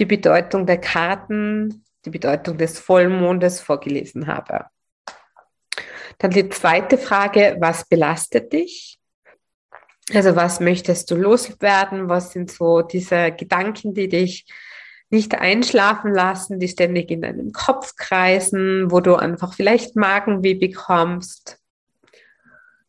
die 0.00 0.04
Bedeutung 0.04 0.66
der 0.66 0.78
Karten, 0.78 1.84
die 2.04 2.10
Bedeutung 2.10 2.58
des 2.58 2.80
Vollmondes 2.80 3.60
vorgelesen 3.60 4.26
habe. 4.26 4.64
Dann 6.18 6.32
die 6.32 6.48
zweite 6.48 6.98
Frage, 6.98 7.56
was 7.60 7.88
belastet 7.88 8.52
dich? 8.52 8.98
Also 10.12 10.34
was 10.34 10.58
möchtest 10.58 11.12
du 11.12 11.14
loswerden? 11.14 12.08
Was 12.08 12.32
sind 12.32 12.50
so 12.50 12.82
diese 12.82 13.30
Gedanken, 13.30 13.94
die 13.94 14.08
dich 14.08 14.44
nicht 15.08 15.36
einschlafen 15.36 16.12
lassen, 16.12 16.58
die 16.58 16.66
ständig 16.66 17.12
in 17.12 17.22
deinem 17.22 17.52
Kopf 17.52 17.94
kreisen, 17.94 18.90
wo 18.90 18.98
du 18.98 19.14
einfach 19.14 19.54
vielleicht 19.54 19.94
Magenweh 19.94 20.54
bekommst? 20.54 21.57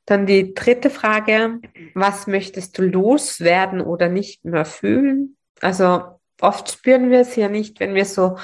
Dann 0.10 0.26
die 0.26 0.56
dritte 0.56 0.90
Frage, 0.90 1.60
was 1.94 2.26
möchtest 2.26 2.76
du 2.80 2.82
loswerden 2.82 3.80
oder 3.80 4.10
nicht 4.10 4.44
mehr 4.44 4.66
fühlen? 4.66 5.38
Also 5.62 6.02
oft 6.42 6.72
spüren 6.72 7.12
wir 7.12 7.20
es 7.20 7.36
ja 7.36 7.48
nicht, 7.48 7.80
wenn 7.80 7.94
wir 7.94 8.06
so 8.06 8.36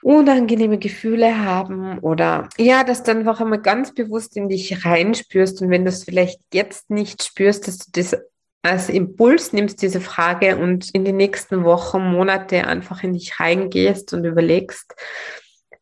unangenehme 0.00 0.78
Gefühle 0.78 1.44
haben 1.44 1.98
oder 1.98 2.48
ja, 2.56 2.84
dass 2.84 3.02
du 3.02 3.10
einfach 3.10 3.38
einmal 3.42 3.60
ganz 3.60 3.92
bewusst 3.92 4.34
in 4.38 4.48
dich 4.48 4.86
reinspürst 4.86 5.60
und 5.60 5.68
wenn 5.68 5.84
du 5.84 5.90
es 5.90 6.04
vielleicht 6.04 6.40
jetzt 6.54 6.88
nicht 6.88 7.22
spürst, 7.22 7.68
dass 7.68 7.78
du 7.78 7.90
das 7.92 8.16
als 8.62 8.88
Impuls 8.88 9.52
nimmst, 9.52 9.82
diese 9.82 10.00
Frage 10.00 10.56
und 10.56 10.88
in 10.94 11.04
die 11.04 11.12
nächsten 11.12 11.64
Wochen, 11.64 12.12
Monate 12.12 12.66
einfach 12.66 13.02
in 13.02 13.12
dich 13.12 13.38
reingehst 13.38 14.14
und 14.14 14.24
überlegst, 14.24 14.94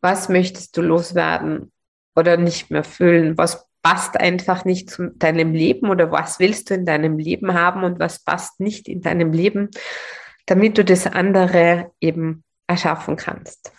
was 0.00 0.28
möchtest 0.28 0.76
du 0.76 0.82
loswerden 0.82 1.70
oder 2.16 2.36
nicht 2.36 2.72
mehr 2.72 2.84
fühlen? 2.84 3.38
Was 3.38 3.68
passt 3.86 4.18
einfach 4.18 4.64
nicht 4.64 4.90
zu 4.90 5.10
deinem 5.10 5.52
Leben 5.52 5.90
oder 5.90 6.10
was 6.10 6.40
willst 6.40 6.70
du 6.70 6.74
in 6.74 6.86
deinem 6.86 7.18
Leben 7.18 7.54
haben 7.54 7.84
und 7.84 8.00
was 8.00 8.18
passt 8.18 8.58
nicht 8.58 8.88
in 8.88 9.00
deinem 9.00 9.32
Leben, 9.32 9.70
damit 10.46 10.76
du 10.76 10.84
das 10.84 11.06
andere 11.06 11.92
eben 12.00 12.42
erschaffen 12.66 13.14
kannst. 13.14 13.70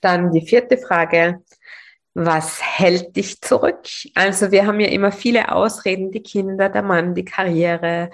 Dann 0.00 0.32
die 0.32 0.40
vierte 0.40 0.78
Frage, 0.78 1.42
was 2.14 2.62
hält 2.62 3.14
dich 3.14 3.42
zurück? 3.42 3.86
Also 4.14 4.52
wir 4.52 4.66
haben 4.66 4.80
ja 4.80 4.88
immer 4.88 5.12
viele 5.12 5.52
Ausreden, 5.52 6.12
die 6.12 6.22
Kinder, 6.22 6.70
der 6.70 6.82
Mann, 6.82 7.14
die 7.14 7.26
Karriere, 7.26 8.08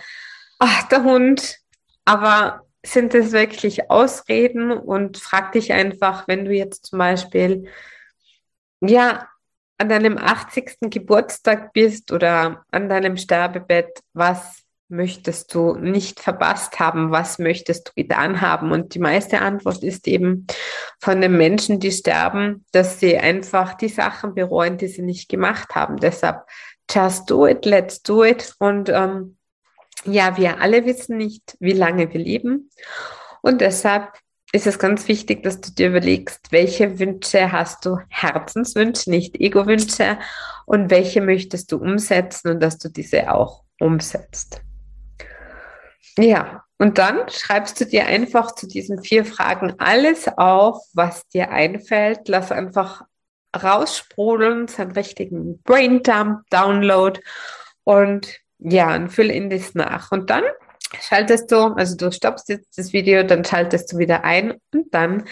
ach, 0.59 0.89
der 0.89 1.05
Hund, 1.05 1.59
aber 2.05 2.63
sind 2.85 3.15
es 3.15 3.31
wirklich 3.31 3.93
Ausreden 3.93 4.73
und 4.73 5.19
frag 5.19 5.53
dich 5.53 5.73
einfach, 5.73 6.27
wenn 6.27 6.47
du 6.47 6.51
jetzt 6.51 6.87
zum 6.87 6.99
Beispiel 6.99 7.69
ja 8.81 9.29
an 9.83 9.89
deinem 9.89 10.17
80. 10.17 10.91
Geburtstag 10.91 11.73
bist 11.73 12.13
oder 12.13 12.65
an 12.71 12.89
deinem 12.89 13.17
Sterbebett, 13.17 13.99
was 14.13 14.63
möchtest 14.89 15.53
du 15.55 15.75
nicht 15.75 16.21
verpasst 16.21 16.79
haben? 16.79 17.11
Was 17.11 17.41
möchtest 17.41 17.89
du 17.89 17.93
getan 17.97 18.41
haben? 18.41 18.71
Und 18.71 18.95
die 18.95 19.01
meiste 19.01 19.41
Antwort 19.41 19.83
ist 19.83 20.07
eben 20.07 20.47
von 21.01 21.21
den 21.21 21.37
Menschen, 21.37 21.81
die 21.81 21.91
sterben, 21.91 22.65
dass 22.71 23.01
sie 23.01 23.19
einfach 23.19 23.75
die 23.75 23.89
Sachen 23.89 24.35
bereuen, 24.35 24.79
die 24.79 24.87
sie 24.87 25.03
nicht 25.03 25.29
gemacht 25.29 25.75
haben. 25.75 25.97
Deshalb, 25.97 26.45
just 26.89 27.29
do 27.29 27.49
it, 27.49 27.65
let's 27.65 28.03
do 28.03 28.23
it. 28.23 28.55
Und 28.61 28.89
ähm, 28.89 29.37
ja, 30.05 30.37
wir 30.37 30.61
alle 30.61 30.85
wissen 30.85 31.17
nicht, 31.17 31.57
wie 31.59 31.73
lange 31.73 32.13
wir 32.13 32.21
leben. 32.21 32.71
Und 33.41 33.61
deshalb 33.61 34.13
ist 34.53 34.67
es 34.67 34.79
ganz 34.79 35.09
wichtig, 35.09 35.43
dass 35.43 35.61
du 35.61 35.73
dir 35.73 35.89
überlegst, 35.89 36.53
welche 36.53 36.99
Wünsche 36.99 37.51
hast 37.51 37.87
du, 37.87 37.99
Herzenswünsche, 38.09 39.11
nicht 39.11 39.41
Ego-Wünsche, 39.41 40.19
und 40.67 40.91
welche 40.91 41.21
möchtest 41.21 41.73
du 41.73 41.79
umsetzen 41.79 42.51
und 42.51 42.61
dass 42.61 42.79
du 42.79 42.89
diese 42.89 43.33
auch 43.33 43.65
umsetzt. 43.81 44.63
Ja, 46.19 46.65
und 46.79 46.99
dann 46.99 47.29
schreibst 47.29 47.81
du 47.81 47.87
dir 47.87 48.07
einfach 48.07 48.55
zu 48.55 48.67
diesen 48.67 49.03
vier 49.03 49.25
Fragen 49.25 49.75
alles 49.79 50.29
auf, 50.29 50.85
was 50.93 51.27
dir 51.29 51.51
einfällt. 51.51 52.29
Lass 52.29 52.53
einfach 52.53 53.03
raussprudeln, 53.61 54.69
so 54.69 54.83
einen 54.83 54.93
richtigen 54.93 55.63
Braindump, 55.63 56.43
Download 56.51 57.21
und 57.85 58.39
ja, 58.59 58.95
und 58.95 59.09
füll 59.11 59.31
in 59.31 59.51
das 59.51 59.75
nach. 59.75 60.13
Und 60.13 60.31
dann 60.31 60.45
schaltest 61.01 61.51
du, 61.51 61.75
also 61.75 61.97
du 61.97 62.13
stoppst 62.13 62.49
jetzt 62.49 62.79
das 62.79 62.93
Video, 62.93 63.23
dann 63.23 63.45
schaltest 63.45 63.93
du 63.93 63.99
wieder 63.99 64.25
ein 64.25 64.55
und 64.73 64.93
dann 64.93 65.25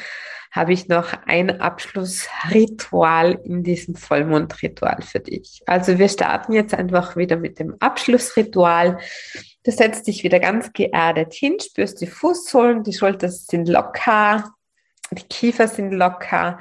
habe 0.53 0.73
ich 0.73 0.89
noch 0.89 1.13
ein 1.27 1.61
Abschlussritual 1.61 3.39
in 3.45 3.63
diesem 3.63 3.95
Vollmondritual 3.95 5.01
für 5.03 5.21
dich. 5.21 5.63
Also 5.67 5.99
wir 5.99 6.09
starten 6.09 6.53
jetzt 6.53 6.75
einfach 6.75 7.17
wieder 7.17 7.37
mit 7.37 7.61
dem 7.61 7.77
Abschlussritual. 7.79 8.99
Du 9.65 9.71
setzt 9.71 10.09
dich 10.09 10.25
wieder 10.25 10.41
ganz 10.41 10.73
geerdet 10.73 11.35
hin, 11.35 11.59
spürst 11.61 12.01
die 12.01 12.09
Fußsohlen, 12.09 12.83
die 12.83 12.93
Schultern 12.93 13.31
sind 13.31 13.69
locker, 13.69 14.53
die 15.13 15.23
Kiefer 15.23 15.69
sind 15.69 15.93
locker. 15.93 16.59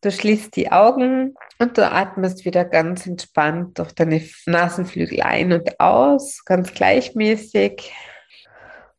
Du 0.00 0.10
schließt 0.10 0.56
die 0.56 0.72
Augen 0.72 1.34
und 1.60 1.78
du 1.78 1.88
atmest 1.88 2.44
wieder 2.44 2.64
ganz 2.64 3.06
entspannt 3.06 3.78
durch 3.78 3.92
deine 3.92 4.20
Nasenflügel 4.46 5.22
ein 5.22 5.52
und 5.52 5.78
aus, 5.78 6.44
ganz 6.44 6.74
gleichmäßig. 6.74 7.92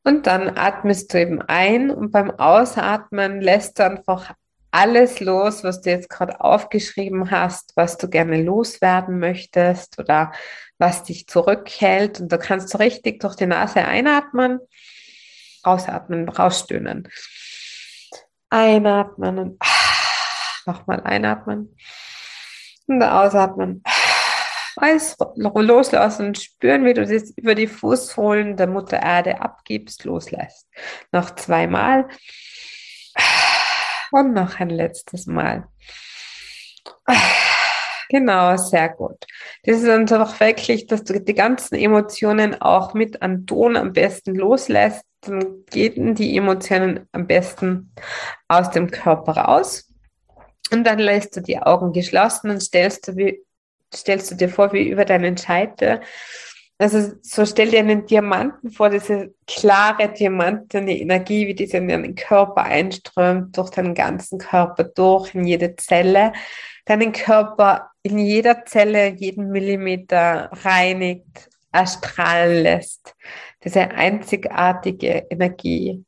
Und 0.03 0.27
dann 0.27 0.57
atmest 0.57 1.13
du 1.13 1.21
eben 1.21 1.41
ein 1.41 1.89
und 1.89 2.11
beim 2.11 2.31
Ausatmen 2.31 3.39
lässt 3.41 3.79
du 3.79 3.85
einfach 3.85 4.33
alles 4.73 5.19
los, 5.19 5.63
was 5.63 5.81
du 5.81 5.91
jetzt 5.91 6.09
gerade 6.09 6.41
aufgeschrieben 6.41 7.29
hast, 7.29 7.73
was 7.75 7.97
du 7.97 8.09
gerne 8.09 8.41
loswerden 8.41 9.19
möchtest 9.19 9.99
oder 9.99 10.31
was 10.79 11.03
dich 11.03 11.27
zurückhält. 11.27 12.19
Und 12.19 12.31
da 12.31 12.37
kannst 12.37 12.73
du 12.73 12.79
richtig 12.79 13.19
durch 13.19 13.35
die 13.35 13.45
Nase 13.45 13.85
einatmen, 13.85 14.59
ausatmen, 15.61 16.27
rausstöhnen. 16.27 17.07
Einatmen 18.49 19.39
und 19.39 19.61
nochmal 20.65 21.01
einatmen 21.01 21.75
und 22.87 23.03
ausatmen. 23.03 23.83
Alles 24.75 25.17
loslassen 25.37 26.27
und 26.27 26.39
spüren, 26.39 26.85
wie 26.85 26.93
du 26.93 27.05
das 27.05 27.31
über 27.31 27.55
die 27.55 27.67
Fußsohlen 27.67 28.57
der 28.57 28.67
Mutter 28.67 29.01
Erde 29.01 29.41
abgibst, 29.41 30.03
loslässt. 30.03 30.67
Noch 31.11 31.35
zweimal. 31.35 32.07
Und 34.11 34.33
noch 34.33 34.59
ein 34.59 34.69
letztes 34.69 35.25
Mal. 35.25 35.67
Genau, 38.09 38.55
sehr 38.57 38.89
gut. 38.89 39.25
Das 39.63 39.77
ist 39.77 39.89
einfach 39.89 40.39
wirklich, 40.39 40.85
dass 40.85 41.03
du 41.03 41.19
die 41.19 41.33
ganzen 41.33 41.75
Emotionen 41.75 42.61
auch 42.61 42.93
mit 42.93 43.23
an 43.23 43.47
Ton 43.47 43.75
am 43.75 43.91
besten 43.91 44.35
loslässt. 44.35 45.03
Dann 45.21 45.65
gehen 45.71 46.13
die 46.13 46.37
Emotionen 46.37 47.07
am 47.11 47.25
besten 47.25 47.91
aus 48.47 48.69
dem 48.69 48.91
Körper 48.91 49.37
raus. 49.37 49.91
Und 50.71 50.83
dann 50.85 50.99
lässt 50.99 51.35
du 51.35 51.41
die 51.41 51.57
Augen 51.59 51.91
geschlossen 51.91 52.51
und 52.51 52.61
stellst 52.61 53.07
du, 53.07 53.33
stellst 53.95 54.31
du 54.31 54.35
dir 54.35 54.49
vor, 54.49 54.73
wie 54.73 54.89
über 54.89 55.05
deinen 55.05 55.37
Scheitel. 55.37 56.01
Also 56.79 57.13
so 57.21 57.45
stell 57.45 57.69
dir 57.69 57.79
einen 57.79 58.05
Diamanten 58.05 58.71
vor, 58.71 58.89
diese 58.89 59.33
klare 59.47 60.11
diamantene 60.11 60.99
Energie, 60.99 61.47
wie 61.47 61.55
diese 61.55 61.77
in 61.77 61.87
deinen 61.87 62.15
Körper 62.15 62.63
einströmt, 62.63 63.55
durch 63.57 63.69
deinen 63.69 63.93
ganzen 63.93 64.39
Körper 64.39 64.83
durch, 64.83 65.33
in 65.35 65.45
jede 65.45 65.75
Zelle, 65.75 66.33
deinen 66.85 67.11
Körper 67.11 67.91
in 68.01 68.17
jeder 68.17 68.65
Zelle, 68.65 69.13
jeden 69.15 69.49
Millimeter 69.49 70.49
reinigt, 70.63 71.49
erstrahlen 71.71 72.63
lässt. 72.63 73.15
Diese 73.63 73.91
einzigartige 73.91 75.25
Energie. 75.29 76.03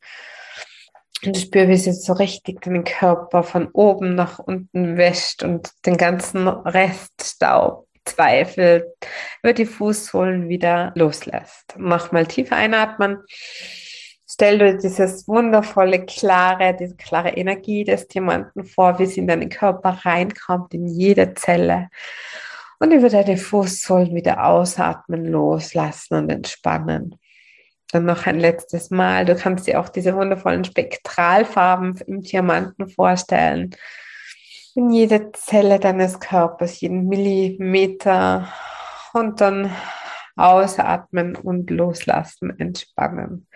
Und 1.25 1.38
spür, 1.38 1.67
wie 1.67 1.77
sie 1.77 1.91
so 1.91 2.13
richtig 2.13 2.62
den 2.62 2.84
Körper 2.84 3.44
von 3.44 3.70
oben 3.72 4.15
nach 4.15 4.39
unten 4.39 4.98
wäscht 4.98 5.44
und 5.44 5.72
den 5.86 5.98
ganzen 5.98 6.48
Reststaub, 6.48 7.88
Zweifel 8.05 8.94
über 9.41 9.53
die 9.53 9.65
Fußsohlen 9.65 10.48
wieder 10.48 10.91
loslässt. 10.96 11.75
Mach 11.77 12.12
mal 12.12 12.27
tief 12.27 12.51
einatmen. 12.51 13.17
Stell 14.27 14.60
dir 14.60 14.77
dieses 14.77 15.27
wundervolle, 15.27 16.05
klare, 16.05 16.75
diese 16.77 16.96
klare 16.96 17.29
Energie 17.29 17.84
des 17.84 18.08
Diamanten 18.08 18.65
vor, 18.65 19.00
wie 19.00 19.05
sie 19.05 19.22
in 19.22 19.27
deinen 19.27 19.50
Körper 19.50 20.00
reinkommt, 20.03 20.74
in 20.74 20.88
jede 20.88 21.34
Zelle. 21.34 21.89
Und 22.79 22.91
über 22.91 23.10
deine 23.10 23.38
Fußsohlen 23.38 24.13
wieder 24.13 24.46
ausatmen, 24.46 25.25
loslassen 25.25 26.15
und 26.15 26.29
entspannen. 26.29 27.15
Dann 27.92 28.06
noch 28.06 28.25
ein 28.25 28.39
letztes 28.39 28.89
Mal. 28.89 29.25
Du 29.25 29.36
kannst 29.36 29.68
dir 29.68 29.80
auch 29.80 29.89
diese 29.89 30.15
wundervollen 30.15 30.63
Spektralfarben 30.63 31.98
im 32.08 32.22
Diamanten 32.22 32.89
vorstellen. 32.89 33.75
In 34.75 34.92
jede 34.92 35.32
Zelle 35.32 35.80
deines 35.80 36.20
Körpers, 36.20 36.82
jeden 36.82 37.08
Millimeter. 37.08 38.51
Und 39.13 39.39
dann 39.39 39.74
ausatmen 40.36 41.36
und 41.36 41.70
loslassen, 41.70 42.60
entspannen. 42.60 43.48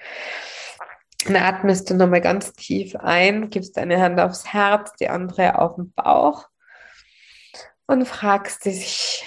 Dann 1.26 1.36
atmest 1.36 1.90
du 1.90 1.96
nochmal 1.96 2.22
ganz 2.22 2.54
tief 2.54 2.96
ein, 2.96 3.50
gibst 3.50 3.76
deine 3.76 4.02
Hand 4.02 4.20
aufs 4.20 4.54
Herz, 4.54 4.94
die 4.96 5.10
andere 5.10 5.60
auf 5.60 5.76
den 5.76 5.92
Bauch 5.92 6.48
und 7.88 8.08
fragst 8.08 8.66
dich, 8.66 9.26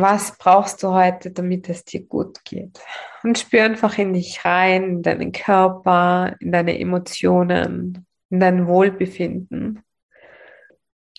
was 0.00 0.36
brauchst 0.38 0.82
du 0.82 0.92
heute, 0.92 1.30
damit 1.30 1.68
es 1.68 1.84
dir 1.84 2.04
gut 2.04 2.44
geht? 2.44 2.80
Und 3.22 3.38
spür 3.38 3.64
einfach 3.64 3.98
in 3.98 4.12
dich 4.12 4.44
rein, 4.44 4.84
in 4.84 5.02
deinen 5.02 5.32
Körper, 5.32 6.36
in 6.40 6.52
deine 6.52 6.78
Emotionen, 6.78 8.06
in 8.30 8.40
dein 8.40 8.66
Wohlbefinden. 8.66 9.82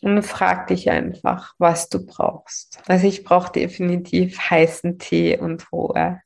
Und 0.01 0.23
frag 0.23 0.67
dich 0.67 0.89
einfach, 0.89 1.53
was 1.59 1.89
du 1.89 2.05
brauchst. 2.05 2.79
Also 2.87 3.07
ich 3.07 3.23
brauche 3.23 3.51
definitiv 3.51 4.39
heißen 4.49 4.97
Tee 4.97 5.37
und 5.37 5.71
Ruhe. 5.71 6.21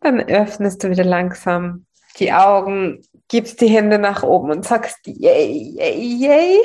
Dann 0.00 0.20
öffnest 0.20 0.84
du 0.84 0.90
wieder 0.90 1.04
langsam 1.04 1.86
die 2.18 2.32
Augen, 2.32 3.02
gibst 3.28 3.60
die 3.60 3.68
Hände 3.68 3.98
nach 3.98 4.22
oben 4.22 4.50
und 4.50 4.64
sagst 4.64 4.98
yay, 5.06 5.74
yay, 5.76 5.98
yay 5.98 6.58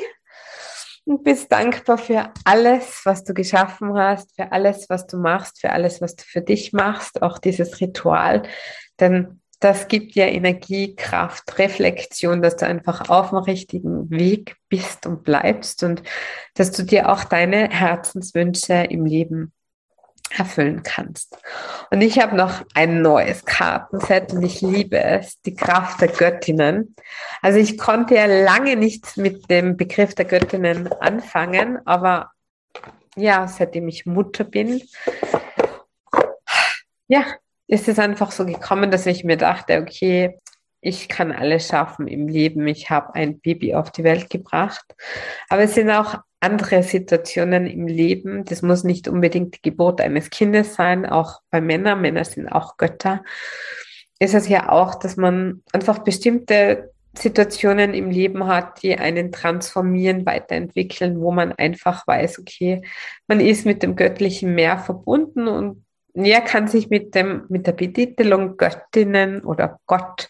und 1.06 1.24
bist 1.24 1.52
dankbar 1.52 1.98
für 1.98 2.32
alles, 2.44 3.02
was 3.06 3.24
du 3.24 3.34
geschaffen 3.34 3.98
hast, 3.98 4.36
für 4.36 4.52
alles, 4.52 4.90
was 4.90 5.08
du 5.08 5.18
machst, 5.18 5.62
für 5.62 5.72
alles, 5.72 6.02
was 6.02 6.16
du 6.16 6.24
für 6.24 6.42
dich 6.42 6.74
machst, 6.74 7.22
auch 7.22 7.38
dieses 7.38 7.80
Ritual. 7.80 8.44
Denn 9.00 9.40
das 9.60 9.88
gibt 9.88 10.16
dir 10.16 10.28
Energie, 10.28 10.96
Kraft, 10.96 11.58
Reflexion, 11.58 12.42
dass 12.42 12.58
du 12.58 12.66
einfach 12.66 13.10
auf 13.10 13.30
dem 13.30 13.38
richtigen 13.40 14.10
Weg 14.10 14.58
bist 14.68 15.06
und 15.06 15.24
bleibst 15.24 15.84
und 15.84 16.04
dass 16.56 16.72
du 16.72 16.84
dir 16.84 17.10
auch 17.10 17.24
deine 17.24 17.70
Herzenswünsche 17.70 18.74
im 18.74 19.06
Leben 19.06 19.54
erfüllen 20.38 20.84
kannst. 20.84 21.38
Und 21.92 22.02
ich 22.02 22.20
habe 22.20 22.36
noch 22.36 22.64
ein 22.74 23.02
neues 23.02 23.46
Kartenset 23.46 24.34
und 24.34 24.44
ich 24.44 24.62
liebe 24.62 24.98
es, 24.98 25.42
die 25.42 25.56
Kraft 25.56 26.02
der 26.02 26.10
Göttinnen. 26.10 26.96
Also 27.42 27.60
ich 27.60 27.78
konnte 27.78 28.16
ja 28.16 28.26
lange 28.26 28.76
nicht 28.76 29.18
mit 29.18 29.50
dem 29.50 29.78
Begriff 29.78 30.16
der 30.16 30.26
Göttinnen 30.26 30.92
anfangen, 30.94 31.80
aber 31.86 32.32
ja, 33.16 33.48
seitdem 33.48 33.88
ich 33.88 34.06
Mutter 34.06 34.44
bin, 34.44 34.82
ja, 37.08 37.24
ist 37.68 37.88
es 37.88 38.00
einfach 38.00 38.32
so 38.32 38.46
gekommen, 38.46 38.92
dass 38.92 39.06
ich 39.06 39.24
mir 39.24 39.38
dachte, 39.38 39.82
okay, 39.82 40.40
ich 40.82 41.08
kann 41.08 41.32
alles 41.32 41.68
schaffen 41.68 42.08
im 42.08 42.28
Leben. 42.28 42.68
Ich 42.68 42.90
habe 42.90 43.16
ein 43.16 43.40
Baby 43.40 43.74
auf 43.74 43.92
die 43.92 44.04
Welt 44.04 44.30
gebracht. 44.30 44.86
Aber 45.50 45.64
es 45.64 45.74
sind 45.74 45.90
auch 45.90 46.20
andere 46.40 46.84
Situationen 46.84 47.66
im 47.66 47.88
Leben. 47.88 48.46
Das 48.46 48.62
muss 48.62 48.84
nicht 48.84 49.08
unbedingt 49.08 49.56
die 49.56 49.62
Geburt 49.64 50.00
eines 50.00 50.30
Kindes 50.30 50.76
sein, 50.76 51.06
auch 51.06 51.42
bei 51.50 51.60
Männern. 51.60 52.02
Männer 52.02 52.24
sind 52.24 52.48
auch 52.48 52.78
Götter. 52.78 53.24
Ist 54.20 54.36
es 54.36 54.48
ja 54.48 54.70
auch, 54.70 54.96
dass 54.96 55.18
man 55.18 55.64
einfach 55.74 56.00
bestimmte 56.00 56.92
Situationen 57.18 57.94
im 57.94 58.10
Leben 58.10 58.46
hat, 58.48 58.84
die 58.84 58.98
einen 58.98 59.32
transformieren, 59.32 60.26
weiterentwickeln, 60.26 61.20
wo 61.22 61.32
man 61.32 61.54
einfach 61.54 62.06
weiß, 62.06 62.40
okay, 62.40 62.82
man 63.28 63.40
ist 63.40 63.66
mit 63.66 63.84
dem 63.84 63.96
Göttlichen 63.96 64.54
mehr 64.54 64.78
verbunden 64.78 65.48
und 65.48 65.85
ja, 66.16 66.42
kann 66.42 66.68
sich 66.68 66.90
mit 66.90 67.14
dem, 67.14 67.46
mit 67.50 67.68
der 67.68 67.74
Betitelung 67.74 68.58
Göttinnen 68.58 69.44
oder 69.44 69.80
Gott 69.86 70.28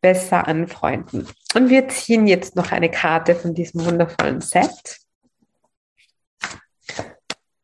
besser 0.00 0.48
anfreunden. 0.48 1.26
Und 1.54 1.68
wir 1.68 1.88
ziehen 1.88 2.26
jetzt 2.26 2.56
noch 2.56 2.72
eine 2.72 2.90
Karte 2.90 3.34
von 3.34 3.54
diesem 3.54 3.84
wundervollen 3.84 4.40
Set. 4.40 4.98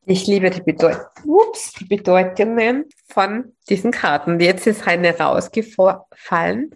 Ich 0.07 0.27
liebe 0.27 0.50
die, 0.50 0.61
Bedeut 0.61 1.00
Ups, 1.24 1.72
die 1.81 1.87
Bedeutungen 1.87 2.85
von 3.09 3.55
diesen 3.70 3.90
Karten. 3.90 4.38
Jetzt 4.38 4.66
ist 4.66 4.87
eine 4.87 5.16
rausgefallen. 5.16 6.74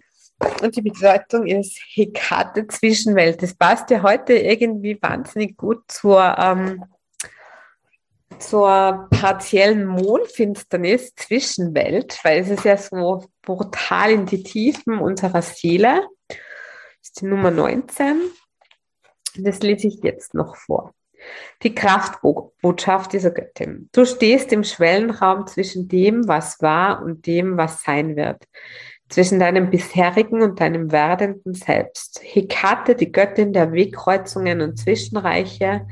Und 0.61 0.75
die 0.75 0.81
Bedeutung 0.81 1.45
ist 1.45 1.79
Hekate 1.93 2.65
Zwischenwelt. 2.67 3.43
Das 3.43 3.53
passt 3.53 3.91
ja 3.91 4.01
heute 4.01 4.33
irgendwie 4.33 4.97
wahnsinnig 4.99 5.57
gut 5.57 5.83
zur, 5.89 6.35
ähm, 6.39 6.85
zur 8.39 9.07
partiellen 9.11 9.85
Mondfinsternis 9.85 11.13
Zwischenwelt, 11.15 12.19
weil 12.23 12.39
es 12.41 12.49
ist 12.49 12.65
ja 12.65 12.77
so 12.77 13.25
brutal 13.41 14.11
in 14.11 14.25
die 14.25 14.43
Tiefen 14.43 14.99
unserer 14.99 15.41
Seele. 15.41 16.07
Das 16.27 16.37
ist 17.03 17.21
die 17.21 17.25
Nummer 17.25 17.51
19. 17.51 18.21
Das 19.37 19.59
lese 19.59 19.87
ich 19.87 19.99
jetzt 20.03 20.33
noch 20.33 20.55
vor. 20.55 20.93
Die 21.63 21.75
Kraftbotschaft 21.75 23.13
dieser 23.13 23.31
Göttin. 23.31 23.89
Du 23.91 24.05
stehst 24.05 24.53
im 24.53 24.63
Schwellenraum 24.63 25.47
zwischen 25.47 25.87
dem, 25.87 26.27
was 26.27 26.61
war 26.61 27.03
und 27.03 27.27
dem, 27.27 27.57
was 27.57 27.83
sein 27.83 28.15
wird. 28.15 28.45
Zwischen 29.09 29.39
deinem 29.39 29.69
bisherigen 29.69 30.41
und 30.41 30.61
deinem 30.61 30.91
werdenden 30.91 31.53
Selbst. 31.53 32.21
Hekate, 32.23 32.95
die 32.95 33.11
Göttin 33.11 33.53
der 33.53 33.73
Wegkreuzungen 33.73 34.61
und 34.61 34.77
Zwischenreiche, 34.77 35.87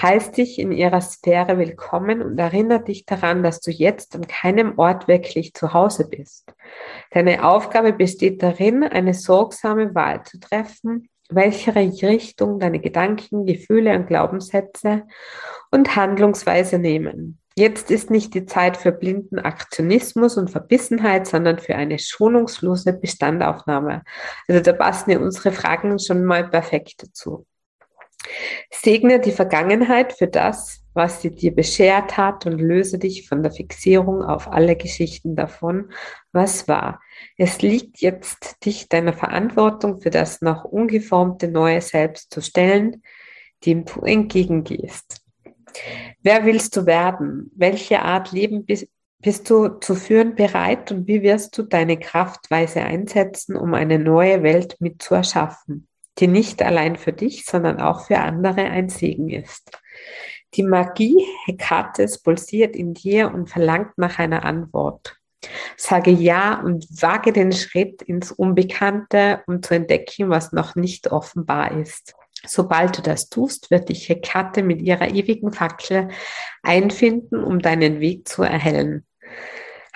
heißt 0.00 0.36
dich 0.36 0.58
in 0.58 0.72
ihrer 0.72 1.00
Sphäre 1.00 1.58
willkommen 1.58 2.22
und 2.22 2.38
erinnert 2.38 2.88
dich 2.88 3.04
daran, 3.04 3.42
dass 3.42 3.60
du 3.60 3.70
jetzt 3.70 4.14
an 4.14 4.26
keinem 4.26 4.78
Ort 4.78 5.08
wirklich 5.08 5.54
zu 5.54 5.72
Hause 5.72 6.08
bist. 6.08 6.52
Deine 7.10 7.44
Aufgabe 7.44 7.92
besteht 7.92 8.42
darin, 8.42 8.82
eine 8.82 9.14
sorgsame 9.14 9.94
Wahl 9.94 10.22
zu 10.24 10.38
treffen, 10.40 11.08
welche 11.28 11.74
Richtung 11.74 12.58
deine 12.58 12.80
Gedanken, 12.80 13.46
Gefühle 13.46 13.94
und 13.96 14.06
Glaubenssätze 14.06 15.04
und 15.70 15.96
Handlungsweise 15.96 16.78
nehmen. 16.78 17.38
Jetzt 17.56 17.90
ist 17.90 18.10
nicht 18.10 18.32
die 18.34 18.46
Zeit 18.46 18.76
für 18.76 18.92
blinden 18.92 19.38
Aktionismus 19.38 20.36
und 20.36 20.50
Verbissenheit, 20.50 21.26
sondern 21.26 21.58
für 21.58 21.74
eine 21.74 21.98
schonungslose 21.98 22.92
Bestandaufnahme. 22.92 24.02
Also 24.48 24.62
da 24.62 24.72
passen 24.72 25.10
ja 25.10 25.18
unsere 25.18 25.52
Fragen 25.52 25.98
schon 25.98 26.24
mal 26.24 26.48
perfekt 26.48 27.02
dazu. 27.02 27.46
Segne 28.70 29.20
die 29.20 29.32
Vergangenheit 29.32 30.12
für 30.12 30.28
das, 30.28 30.82
was 30.94 31.22
sie 31.22 31.30
dir 31.30 31.54
beschert 31.54 32.16
hat 32.16 32.46
und 32.46 32.58
löse 32.58 32.98
dich 32.98 33.28
von 33.28 33.42
der 33.42 33.52
Fixierung 33.52 34.22
auf 34.22 34.48
alle 34.48 34.76
Geschichten 34.76 35.36
davon, 35.36 35.92
was 36.32 36.68
war. 36.68 37.00
Es 37.36 37.62
liegt 37.62 38.00
jetzt 38.00 38.64
dich 38.64 38.88
deiner 38.88 39.12
Verantwortung 39.12 40.00
für 40.00 40.10
das 40.10 40.42
noch 40.42 40.64
ungeformte 40.64 41.48
neue 41.48 41.80
Selbst 41.80 42.32
zu 42.32 42.40
stellen, 42.40 43.02
dem 43.64 43.84
du 43.84 44.00
entgegengehst. 44.00 45.22
Wer 46.22 46.44
willst 46.44 46.76
du 46.76 46.86
werden? 46.86 47.50
Welche 47.54 48.02
Art 48.02 48.32
Leben 48.32 48.64
bist, 48.64 48.88
bist 49.22 49.48
du 49.50 49.68
zu 49.68 49.94
führen 49.94 50.34
bereit 50.34 50.90
und 50.90 51.06
wie 51.06 51.22
wirst 51.22 51.56
du 51.56 51.62
deine 51.62 51.98
Kraftweise 51.98 52.80
einsetzen, 52.80 53.54
um 53.54 53.74
eine 53.74 53.98
neue 53.98 54.42
Welt 54.42 54.76
mit 54.80 55.02
zu 55.02 55.14
erschaffen, 55.14 55.88
die 56.20 56.28
nicht 56.28 56.62
allein 56.62 56.96
für 56.96 57.12
dich, 57.12 57.44
sondern 57.44 57.80
auch 57.80 58.06
für 58.06 58.18
andere 58.18 58.62
ein 58.62 58.88
Segen 58.88 59.30
ist? 59.30 59.70
Die 60.54 60.62
Magie 60.62 61.26
Hekates 61.46 62.22
pulsiert 62.22 62.74
in 62.74 62.94
dir 62.94 63.32
und 63.32 63.48
verlangt 63.48 63.96
nach 63.96 64.18
einer 64.18 64.44
Antwort. 64.44 65.16
Sage 65.76 66.10
Ja 66.10 66.60
und 66.60 66.86
wage 67.02 67.32
den 67.32 67.52
Schritt 67.52 68.02
ins 68.02 68.32
Unbekannte, 68.32 69.42
um 69.46 69.62
zu 69.62 69.74
entdecken, 69.74 70.28
was 70.28 70.52
noch 70.52 70.74
nicht 70.74 71.10
offenbar 71.12 71.72
ist. 71.78 72.14
Sobald 72.46 72.98
du 72.98 73.02
das 73.02 73.28
tust, 73.28 73.70
wird 73.70 73.88
dich 73.88 74.08
Hekate 74.08 74.62
mit 74.62 74.82
ihrer 74.82 75.08
ewigen 75.08 75.52
Fackel 75.52 76.08
einfinden, 76.62 77.42
um 77.42 77.58
deinen 77.60 78.00
Weg 78.00 78.28
zu 78.28 78.42
erhellen. 78.42 79.06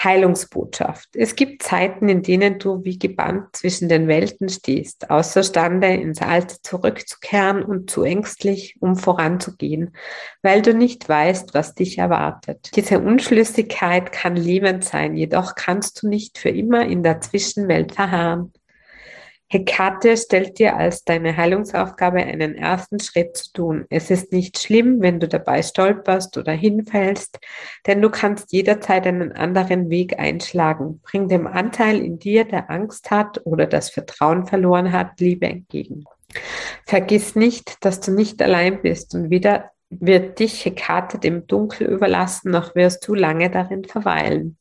Heilungsbotschaft. 0.02 1.09
Es 1.14 1.37
gibt 1.37 1.62
Zeiten, 1.62 2.09
in 2.09 2.22
denen 2.22 2.59
du 2.59 2.85
wie 2.85 2.98
gebannt 2.98 3.57
zwischen 3.57 3.88
den 3.88 4.09
Welten 4.09 4.48
stehst, 4.48 5.11
außerstande 5.11 5.88
ins 5.88 6.20
Alte 6.20 6.57
zurückzukehren 6.62 7.62
und 7.62 7.90
zu 7.90 8.02
ängstlich, 8.02 8.76
um 8.80 8.96
voranzugehen, 8.96 9.94
weil 10.42 10.62
du 10.62 10.74
nicht 10.74 11.09
weißt, 11.09 11.54
was 11.54 11.74
dich 11.74 11.98
erwartet. 11.98 12.70
Diese 12.74 12.98
Unschlüssigkeit 12.98 14.12
kann 14.12 14.37
lebend 14.37 14.85
sein, 14.85 15.16
jedoch 15.16 15.54
kannst 15.54 16.02
du 16.02 16.09
nicht 16.09 16.38
für 16.38 16.50
immer 16.50 16.87
in 16.87 17.02
der 17.02 17.20
Zwischenwelt 17.20 17.92
verharren. 17.92 18.52
Hekate 19.55 20.17
stellt 20.17 20.59
dir 20.59 20.77
als 20.77 21.05
deine 21.05 21.37
Heilungsaufgabe 21.37 22.19
einen 22.19 22.57
ersten 22.57 22.99
Schritt 22.99 23.37
zu 23.37 23.53
tun. 23.53 23.85
Es 23.88 24.11
ist 24.11 24.33
nicht 24.33 24.59
schlimm, 24.59 25.01
wenn 25.01 25.21
du 25.21 25.29
dabei 25.29 25.62
stolperst 25.62 26.37
oder 26.37 26.51
hinfällst, 26.51 27.38
denn 27.87 28.03
du 28.03 28.11
kannst 28.11 28.53
jederzeit 28.53 29.07
einen 29.07 29.31
anderen 29.31 29.90
Weg 29.90 30.19
einschlagen. 30.19 31.01
Bring 31.05 31.29
dem 31.29 31.47
Anteil 31.47 32.01
in 32.01 32.19
dir, 32.19 32.45
der 32.45 32.69
Angst 32.69 33.12
hat 33.12 33.43
oder 33.45 33.67
das 33.67 33.90
Vertrauen 33.90 34.45
verloren 34.49 34.90
hat, 34.90 35.21
Liebe 35.21 35.47
entgegen. 35.47 36.03
Vergiss 36.85 37.37
nicht, 37.37 37.77
dass 37.85 38.01
du 38.01 38.11
nicht 38.11 38.43
allein 38.43 38.83
bist 38.83 39.14
und 39.14 39.31
weder 39.31 39.71
wird 39.88 40.40
dich 40.40 40.64
Hekate 40.64 41.19
dem 41.21 41.47
Dunkel 41.47 41.87
überlassen, 41.87 42.51
noch 42.51 42.75
wirst 42.75 43.07
du 43.07 43.14
lange 43.14 43.51
darin 43.51 43.85
verweilen. 43.85 44.59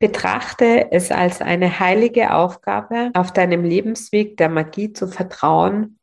Betrachte 0.00 0.90
es 0.92 1.12
als 1.12 1.42
eine 1.42 1.78
heilige 1.78 2.32
Aufgabe, 2.34 3.10
auf 3.12 3.32
deinem 3.32 3.64
Lebensweg 3.64 4.38
der 4.38 4.48
Magie 4.48 4.94
zu 4.94 5.06
vertrauen, 5.06 5.98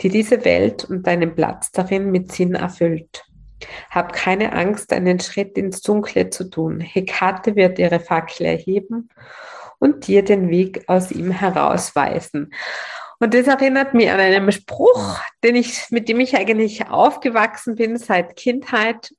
die 0.00 0.08
diese 0.08 0.46
Welt 0.46 0.84
und 0.84 1.06
deinen 1.06 1.34
Platz 1.34 1.70
darin 1.70 2.10
mit 2.10 2.32
Sinn 2.32 2.54
erfüllt. 2.54 3.24
Hab 3.90 4.14
keine 4.14 4.54
Angst, 4.54 4.94
einen 4.94 5.20
Schritt 5.20 5.58
ins 5.58 5.82
Dunkle 5.82 6.30
zu 6.30 6.48
tun. 6.48 6.80
Hekate 6.80 7.54
wird 7.54 7.78
ihre 7.78 8.00
Fackel 8.00 8.46
erheben 8.46 9.10
und 9.78 10.06
dir 10.06 10.24
den 10.24 10.48
Weg 10.48 10.84
aus 10.88 11.12
ihm 11.12 11.30
herausweisen. 11.30 12.52
Und 13.20 13.34
das 13.34 13.46
erinnert 13.46 13.92
mich 13.92 14.10
an 14.10 14.20
einen 14.20 14.52
Spruch, 14.52 15.18
den 15.42 15.54
ich, 15.54 15.90
mit 15.90 16.08
dem 16.08 16.20
ich 16.20 16.34
eigentlich 16.34 16.88
aufgewachsen 16.88 17.76
bin 17.76 17.98
seit 17.98 18.36
Kindheit, 18.36 19.12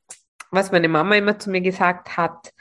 was 0.50 0.72
meine 0.72 0.88
Mama 0.90 1.16
immer 1.16 1.38
zu 1.38 1.52
mir 1.52 1.62
gesagt 1.62 2.18
hat. 2.18 2.54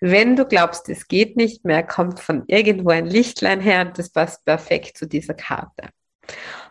Wenn 0.00 0.36
du 0.36 0.44
glaubst, 0.44 0.88
es 0.88 1.08
geht 1.08 1.36
nicht 1.36 1.64
mehr, 1.64 1.82
kommt 1.82 2.20
von 2.20 2.44
irgendwo 2.46 2.90
ein 2.90 3.06
Lichtlein 3.06 3.60
her 3.60 3.86
und 3.86 3.98
das 3.98 4.10
passt 4.10 4.44
perfekt 4.44 4.96
zu 4.96 5.06
dieser 5.06 5.34
Karte. 5.34 5.88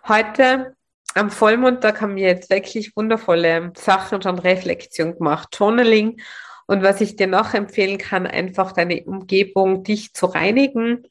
Heute 0.08 0.76
am 1.14 1.32
Vollmondtag 1.32 2.02
haben 2.02 2.16
wir 2.16 2.28
jetzt 2.28 2.50
wirklich 2.50 2.96
wundervolle 2.96 3.74
Sachen 3.76 4.22
und 4.24 4.44
Reflexion 4.44 5.16
gemacht. 5.18 5.50
Journaling. 5.58 6.22
Und 6.68 6.84
was 6.84 7.02
ich 7.02 7.16
dir 7.16 7.28
noch 7.28 7.54
empfehlen 7.54 7.98
kann, 7.98 8.28
einfach 8.28 8.72
deine 8.72 9.04
Umgebung, 9.04 9.84
dich 9.84 10.14
zu 10.14 10.28
reinigen. 10.28 11.08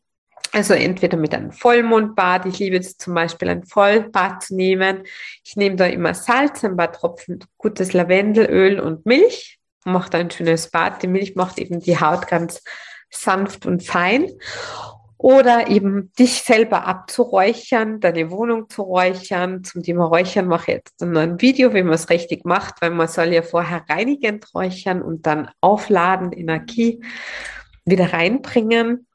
Also 0.52 0.74
entweder 0.74 1.16
mit 1.16 1.34
einem 1.34 1.50
Vollmondbad. 1.50 2.46
Ich 2.46 2.58
liebe 2.58 2.76
es 2.76 2.96
zum 2.96 3.14
Beispiel, 3.14 3.48
ein 3.48 3.64
Vollbad 3.64 4.42
zu 4.42 4.54
nehmen. 4.54 5.02
Ich 5.44 5.56
nehme 5.56 5.76
da 5.76 5.86
immer 5.86 6.14
Salz, 6.14 6.64
ein 6.64 6.76
paar 6.76 6.92
Tropfen 6.92 7.44
gutes 7.58 7.92
Lavendelöl 7.92 8.78
und 8.78 9.06
Milch 9.06 9.55
macht 9.86 10.14
ein 10.14 10.30
schönes 10.30 10.70
Bad. 10.70 11.02
Die 11.02 11.08
Milch 11.08 11.34
macht 11.36 11.58
eben 11.58 11.80
die 11.80 11.98
Haut 11.98 12.26
ganz 12.28 12.62
sanft 13.10 13.66
und 13.66 13.82
fein. 13.82 14.30
Oder 15.18 15.68
eben 15.68 16.12
dich 16.18 16.42
selber 16.42 16.86
abzuräuchern, 16.86 18.00
deine 18.00 18.30
Wohnung 18.30 18.68
zu 18.68 18.82
räuchern. 18.82 19.64
Zum 19.64 19.82
Thema 19.82 20.04
Räuchern 20.04 20.46
mache 20.46 20.72
ich 20.72 20.76
jetzt 20.76 21.00
noch 21.00 21.20
ein 21.20 21.40
Video, 21.40 21.72
wie 21.72 21.82
man 21.82 21.94
es 21.94 22.10
richtig 22.10 22.44
macht, 22.44 22.82
weil 22.82 22.90
man 22.90 23.08
soll 23.08 23.32
ja 23.32 23.40
vorher 23.40 23.84
reinigend 23.88 24.54
räuchern 24.54 25.00
und 25.00 25.26
dann 25.26 25.48
aufladen, 25.62 26.32
Energie 26.32 27.02
wieder 27.86 28.12
reinbringen. 28.12 29.06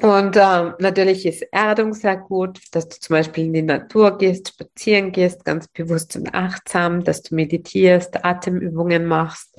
Und 0.00 0.36
äh, 0.36 0.72
natürlich 0.78 1.26
ist 1.26 1.42
Erdung 1.50 1.92
sehr 1.92 2.16
gut, 2.16 2.60
dass 2.70 2.88
du 2.88 3.00
zum 3.00 3.14
Beispiel 3.14 3.46
in 3.46 3.52
die 3.52 3.62
Natur 3.62 4.16
gehst, 4.16 4.48
spazieren 4.48 5.10
gehst, 5.10 5.44
ganz 5.44 5.66
bewusst 5.68 6.14
und 6.14 6.32
achtsam, 6.34 7.02
dass 7.02 7.22
du 7.22 7.34
meditierst, 7.34 8.24
Atemübungen 8.24 9.06
machst. 9.06 9.56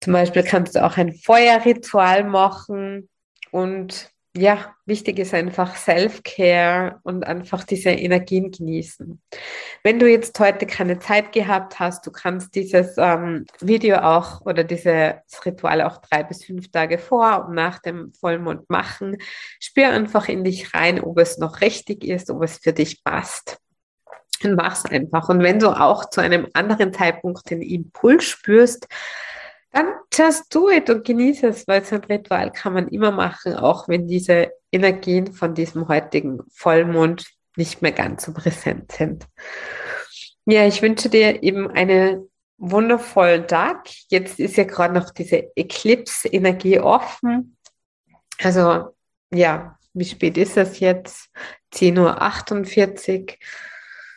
Zum 0.00 0.14
Beispiel 0.14 0.42
kannst 0.42 0.74
du 0.74 0.84
auch 0.84 0.96
ein 0.96 1.12
Feuerritual 1.12 2.24
machen 2.24 3.10
und 3.50 4.10
ja, 4.36 4.74
wichtig 4.84 5.18
ist 5.18 5.34
einfach 5.34 5.76
Self-Care 5.76 7.00
und 7.02 7.26
einfach 7.26 7.64
diese 7.64 7.90
Energien 7.90 8.50
genießen. 8.50 9.20
Wenn 9.82 9.98
du 9.98 10.08
jetzt 10.10 10.38
heute 10.38 10.66
keine 10.66 10.98
Zeit 10.98 11.32
gehabt 11.32 11.80
hast, 11.80 12.06
du 12.06 12.10
kannst 12.10 12.54
dieses 12.54 12.96
ähm, 12.98 13.46
Video 13.60 13.96
auch 13.96 14.42
oder 14.42 14.62
dieses 14.62 15.14
Ritual 15.44 15.82
auch 15.82 15.98
drei 15.98 16.22
bis 16.22 16.44
fünf 16.44 16.70
Tage 16.70 16.98
vor 16.98 17.46
und 17.48 17.54
nach 17.54 17.78
dem 17.78 18.12
Vollmond 18.12 18.68
machen. 18.68 19.16
Spür 19.58 19.88
einfach 19.88 20.28
in 20.28 20.44
dich 20.44 20.74
rein, 20.74 21.00
ob 21.00 21.18
es 21.18 21.38
noch 21.38 21.60
richtig 21.60 22.04
ist, 22.04 22.30
ob 22.30 22.42
es 22.42 22.58
für 22.58 22.72
dich 22.72 23.02
passt. 23.02 23.58
Und 24.44 24.54
mach's 24.54 24.84
einfach. 24.84 25.28
Und 25.30 25.42
wenn 25.42 25.58
du 25.58 25.70
auch 25.70 26.10
zu 26.10 26.20
einem 26.20 26.46
anderen 26.52 26.92
Zeitpunkt 26.92 27.48
den 27.48 27.62
Impuls 27.62 28.24
spürst, 28.24 28.86
dann 29.76 29.92
just 30.12 30.54
do 30.54 30.70
it 30.70 30.88
und 30.88 31.04
genieße 31.04 31.48
es, 31.48 31.68
weil 31.68 31.84
so 31.84 31.96
ein 31.96 32.04
Ritual 32.04 32.50
kann 32.50 32.72
man 32.72 32.88
immer 32.88 33.10
machen, 33.10 33.54
auch 33.54 33.88
wenn 33.88 34.06
diese 34.06 34.50
Energien 34.72 35.32
von 35.34 35.54
diesem 35.54 35.86
heutigen 35.88 36.40
Vollmond 36.50 37.26
nicht 37.56 37.82
mehr 37.82 37.92
ganz 37.92 38.24
so 38.24 38.32
präsent 38.32 38.92
sind. 38.92 39.26
Ja, 40.46 40.66
ich 40.66 40.80
wünsche 40.80 41.10
dir 41.10 41.42
eben 41.42 41.70
einen 41.70 42.30
wundervollen 42.56 43.46
Tag. 43.46 43.88
Jetzt 44.08 44.38
ist 44.38 44.56
ja 44.56 44.64
gerade 44.64 44.94
noch 44.94 45.10
diese 45.10 45.54
Eclipse-Energie 45.54 46.80
offen. 46.80 47.58
Also 48.42 48.94
ja, 49.30 49.78
wie 49.92 50.04
spät 50.06 50.38
ist 50.38 50.56
es 50.56 50.80
jetzt? 50.80 51.30
10.48 51.74 53.20
Uhr 53.20 53.36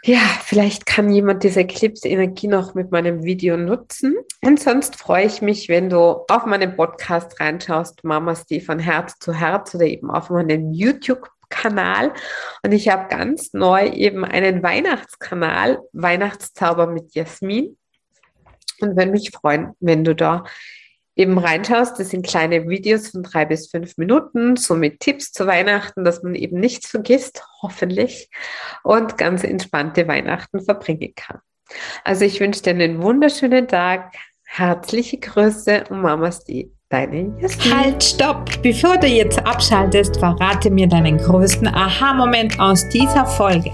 ja, 0.03 0.19
vielleicht 0.43 0.85
kann 0.85 1.09
jemand 1.09 1.43
diese 1.43 1.59
Eclipse-Energie 1.61 2.47
noch 2.47 2.73
mit 2.73 2.91
meinem 2.91 3.23
Video 3.23 3.57
nutzen. 3.57 4.15
Und 4.41 4.59
sonst 4.59 4.95
freue 4.95 5.25
ich 5.25 5.41
mich, 5.41 5.67
wenn 5.67 5.89
du 5.89 6.25
auf 6.29 6.45
meinen 6.45 6.75
Podcast 6.75 7.39
reinschaust, 7.39 8.03
Mamas, 8.05 8.45
die 8.45 8.61
von 8.61 8.79
Herz 8.79 9.19
zu 9.19 9.33
Herz 9.33 9.75
oder 9.75 9.85
eben 9.85 10.09
auf 10.09 10.29
meinen 10.29 10.73
YouTube-Kanal. 10.73 12.13
Und 12.63 12.71
ich 12.71 12.87
habe 12.87 13.09
ganz 13.09 13.53
neu 13.53 13.89
eben 13.89 14.23
einen 14.23 14.63
Weihnachtskanal, 14.63 15.79
Weihnachtszauber 15.91 16.87
mit 16.87 17.13
Jasmin. 17.13 17.77
Und 18.79 18.95
würde 18.95 19.11
mich 19.11 19.31
freuen, 19.31 19.73
wenn 19.81 20.05
du 20.05 20.15
da 20.15 20.45
eben 21.19 21.37
reinschaust. 21.37 21.99
Das 21.99 22.09
sind 22.09 22.25
kleine 22.25 22.67
Videos 22.69 23.09
von 23.09 23.23
drei 23.23 23.45
bis 23.45 23.69
fünf 23.69 23.97
Minuten, 23.97 24.55
so 24.55 24.73
mit 24.75 25.01
Tipps 25.01 25.33
zu 25.33 25.45
Weihnachten, 25.45 26.05
dass 26.05 26.23
man 26.23 26.33
eben 26.33 26.59
nichts 26.59 26.89
vergisst, 26.89 27.43
hoffentlich, 27.61 28.29
und 28.83 29.17
ganz 29.17 29.43
entspannte 29.43 30.07
Weihnachten 30.07 30.61
verbringen 30.61 31.13
kann. 31.15 31.39
Also 32.05 32.23
ich 32.23 32.39
wünsche 32.39 32.63
dir 32.63 32.71
einen 32.71 33.03
wunderschönen 33.03 33.67
Tag. 33.67 34.15
Herzliche 34.45 35.17
Grüße 35.19 35.83
und 35.89 36.01
Mamas 36.01 36.43
die 36.45 36.71
Deine 36.91 37.35
Jasmin. 37.39 37.77
Halt, 37.77 38.03
stopp! 38.03 38.49
Bevor 38.63 38.97
du 38.97 39.05
jetzt 39.05 39.37
abschaltest, 39.45 40.17
verrate 40.17 40.71
mir 40.71 40.87
deinen 40.87 41.19
größten 41.19 41.67
Aha-Moment 41.67 42.59
aus 42.59 42.89
dieser 42.89 43.27
Folge. 43.27 43.69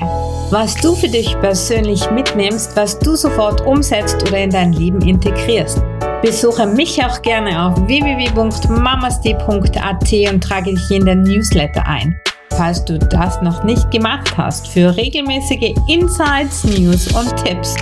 Was 0.49 0.75
du 0.81 0.95
für 0.95 1.07
dich 1.07 1.39
persönlich 1.39 2.11
mitnimmst, 2.11 2.75
was 2.75 2.99
du 2.99 3.15
sofort 3.15 3.65
umsetzt 3.65 4.21
oder 4.27 4.39
in 4.39 4.49
dein 4.49 4.73
Leben 4.73 4.99
integrierst. 4.99 5.81
Besuche 6.25 6.65
mich 6.65 7.01
auch 7.05 7.21
gerne 7.21 7.67
auf 7.67 7.75
www.mamasti.at 7.87 10.33
und 10.33 10.43
trage 10.43 10.73
dich 10.73 10.89
in 10.89 11.05
den 11.05 11.21
Newsletter 11.21 11.85
ein. 11.85 12.19
falls 12.57 12.83
du 12.83 12.97
das 12.97 13.39
noch 13.43 13.63
nicht 13.63 13.91
gemacht 13.91 14.35
hast, 14.35 14.67
für 14.67 14.97
regelmäßige 14.97 15.75
Insights, 15.87 16.63
News 16.63 17.13
und 17.13 17.31
Tipps. 17.43 17.75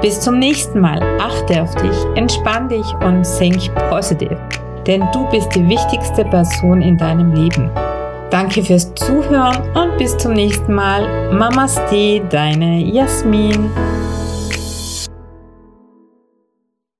Bis 0.00 0.18
zum 0.18 0.38
nächsten 0.38 0.80
Mal. 0.80 1.02
Achte 1.20 1.62
auf 1.62 1.74
dich, 1.74 1.94
entspann 2.14 2.70
dich 2.70 2.86
und 3.04 3.22
think 3.38 3.70
positive. 3.90 4.40
Denn 4.86 5.06
du 5.12 5.28
bist 5.30 5.54
die 5.54 5.68
wichtigste 5.68 6.24
Person 6.24 6.80
in 6.80 6.96
deinem 6.96 7.34
Leben. 7.34 7.70
Danke 8.30 8.62
fürs 8.62 8.94
Zuhören 8.94 9.58
und 9.74 9.98
bis 9.98 10.16
zum 10.16 10.32
nächsten 10.32 10.72
Mal. 10.72 11.34
Mamaste, 11.34 12.22
deine 12.30 12.82
Jasmin. 12.82 13.70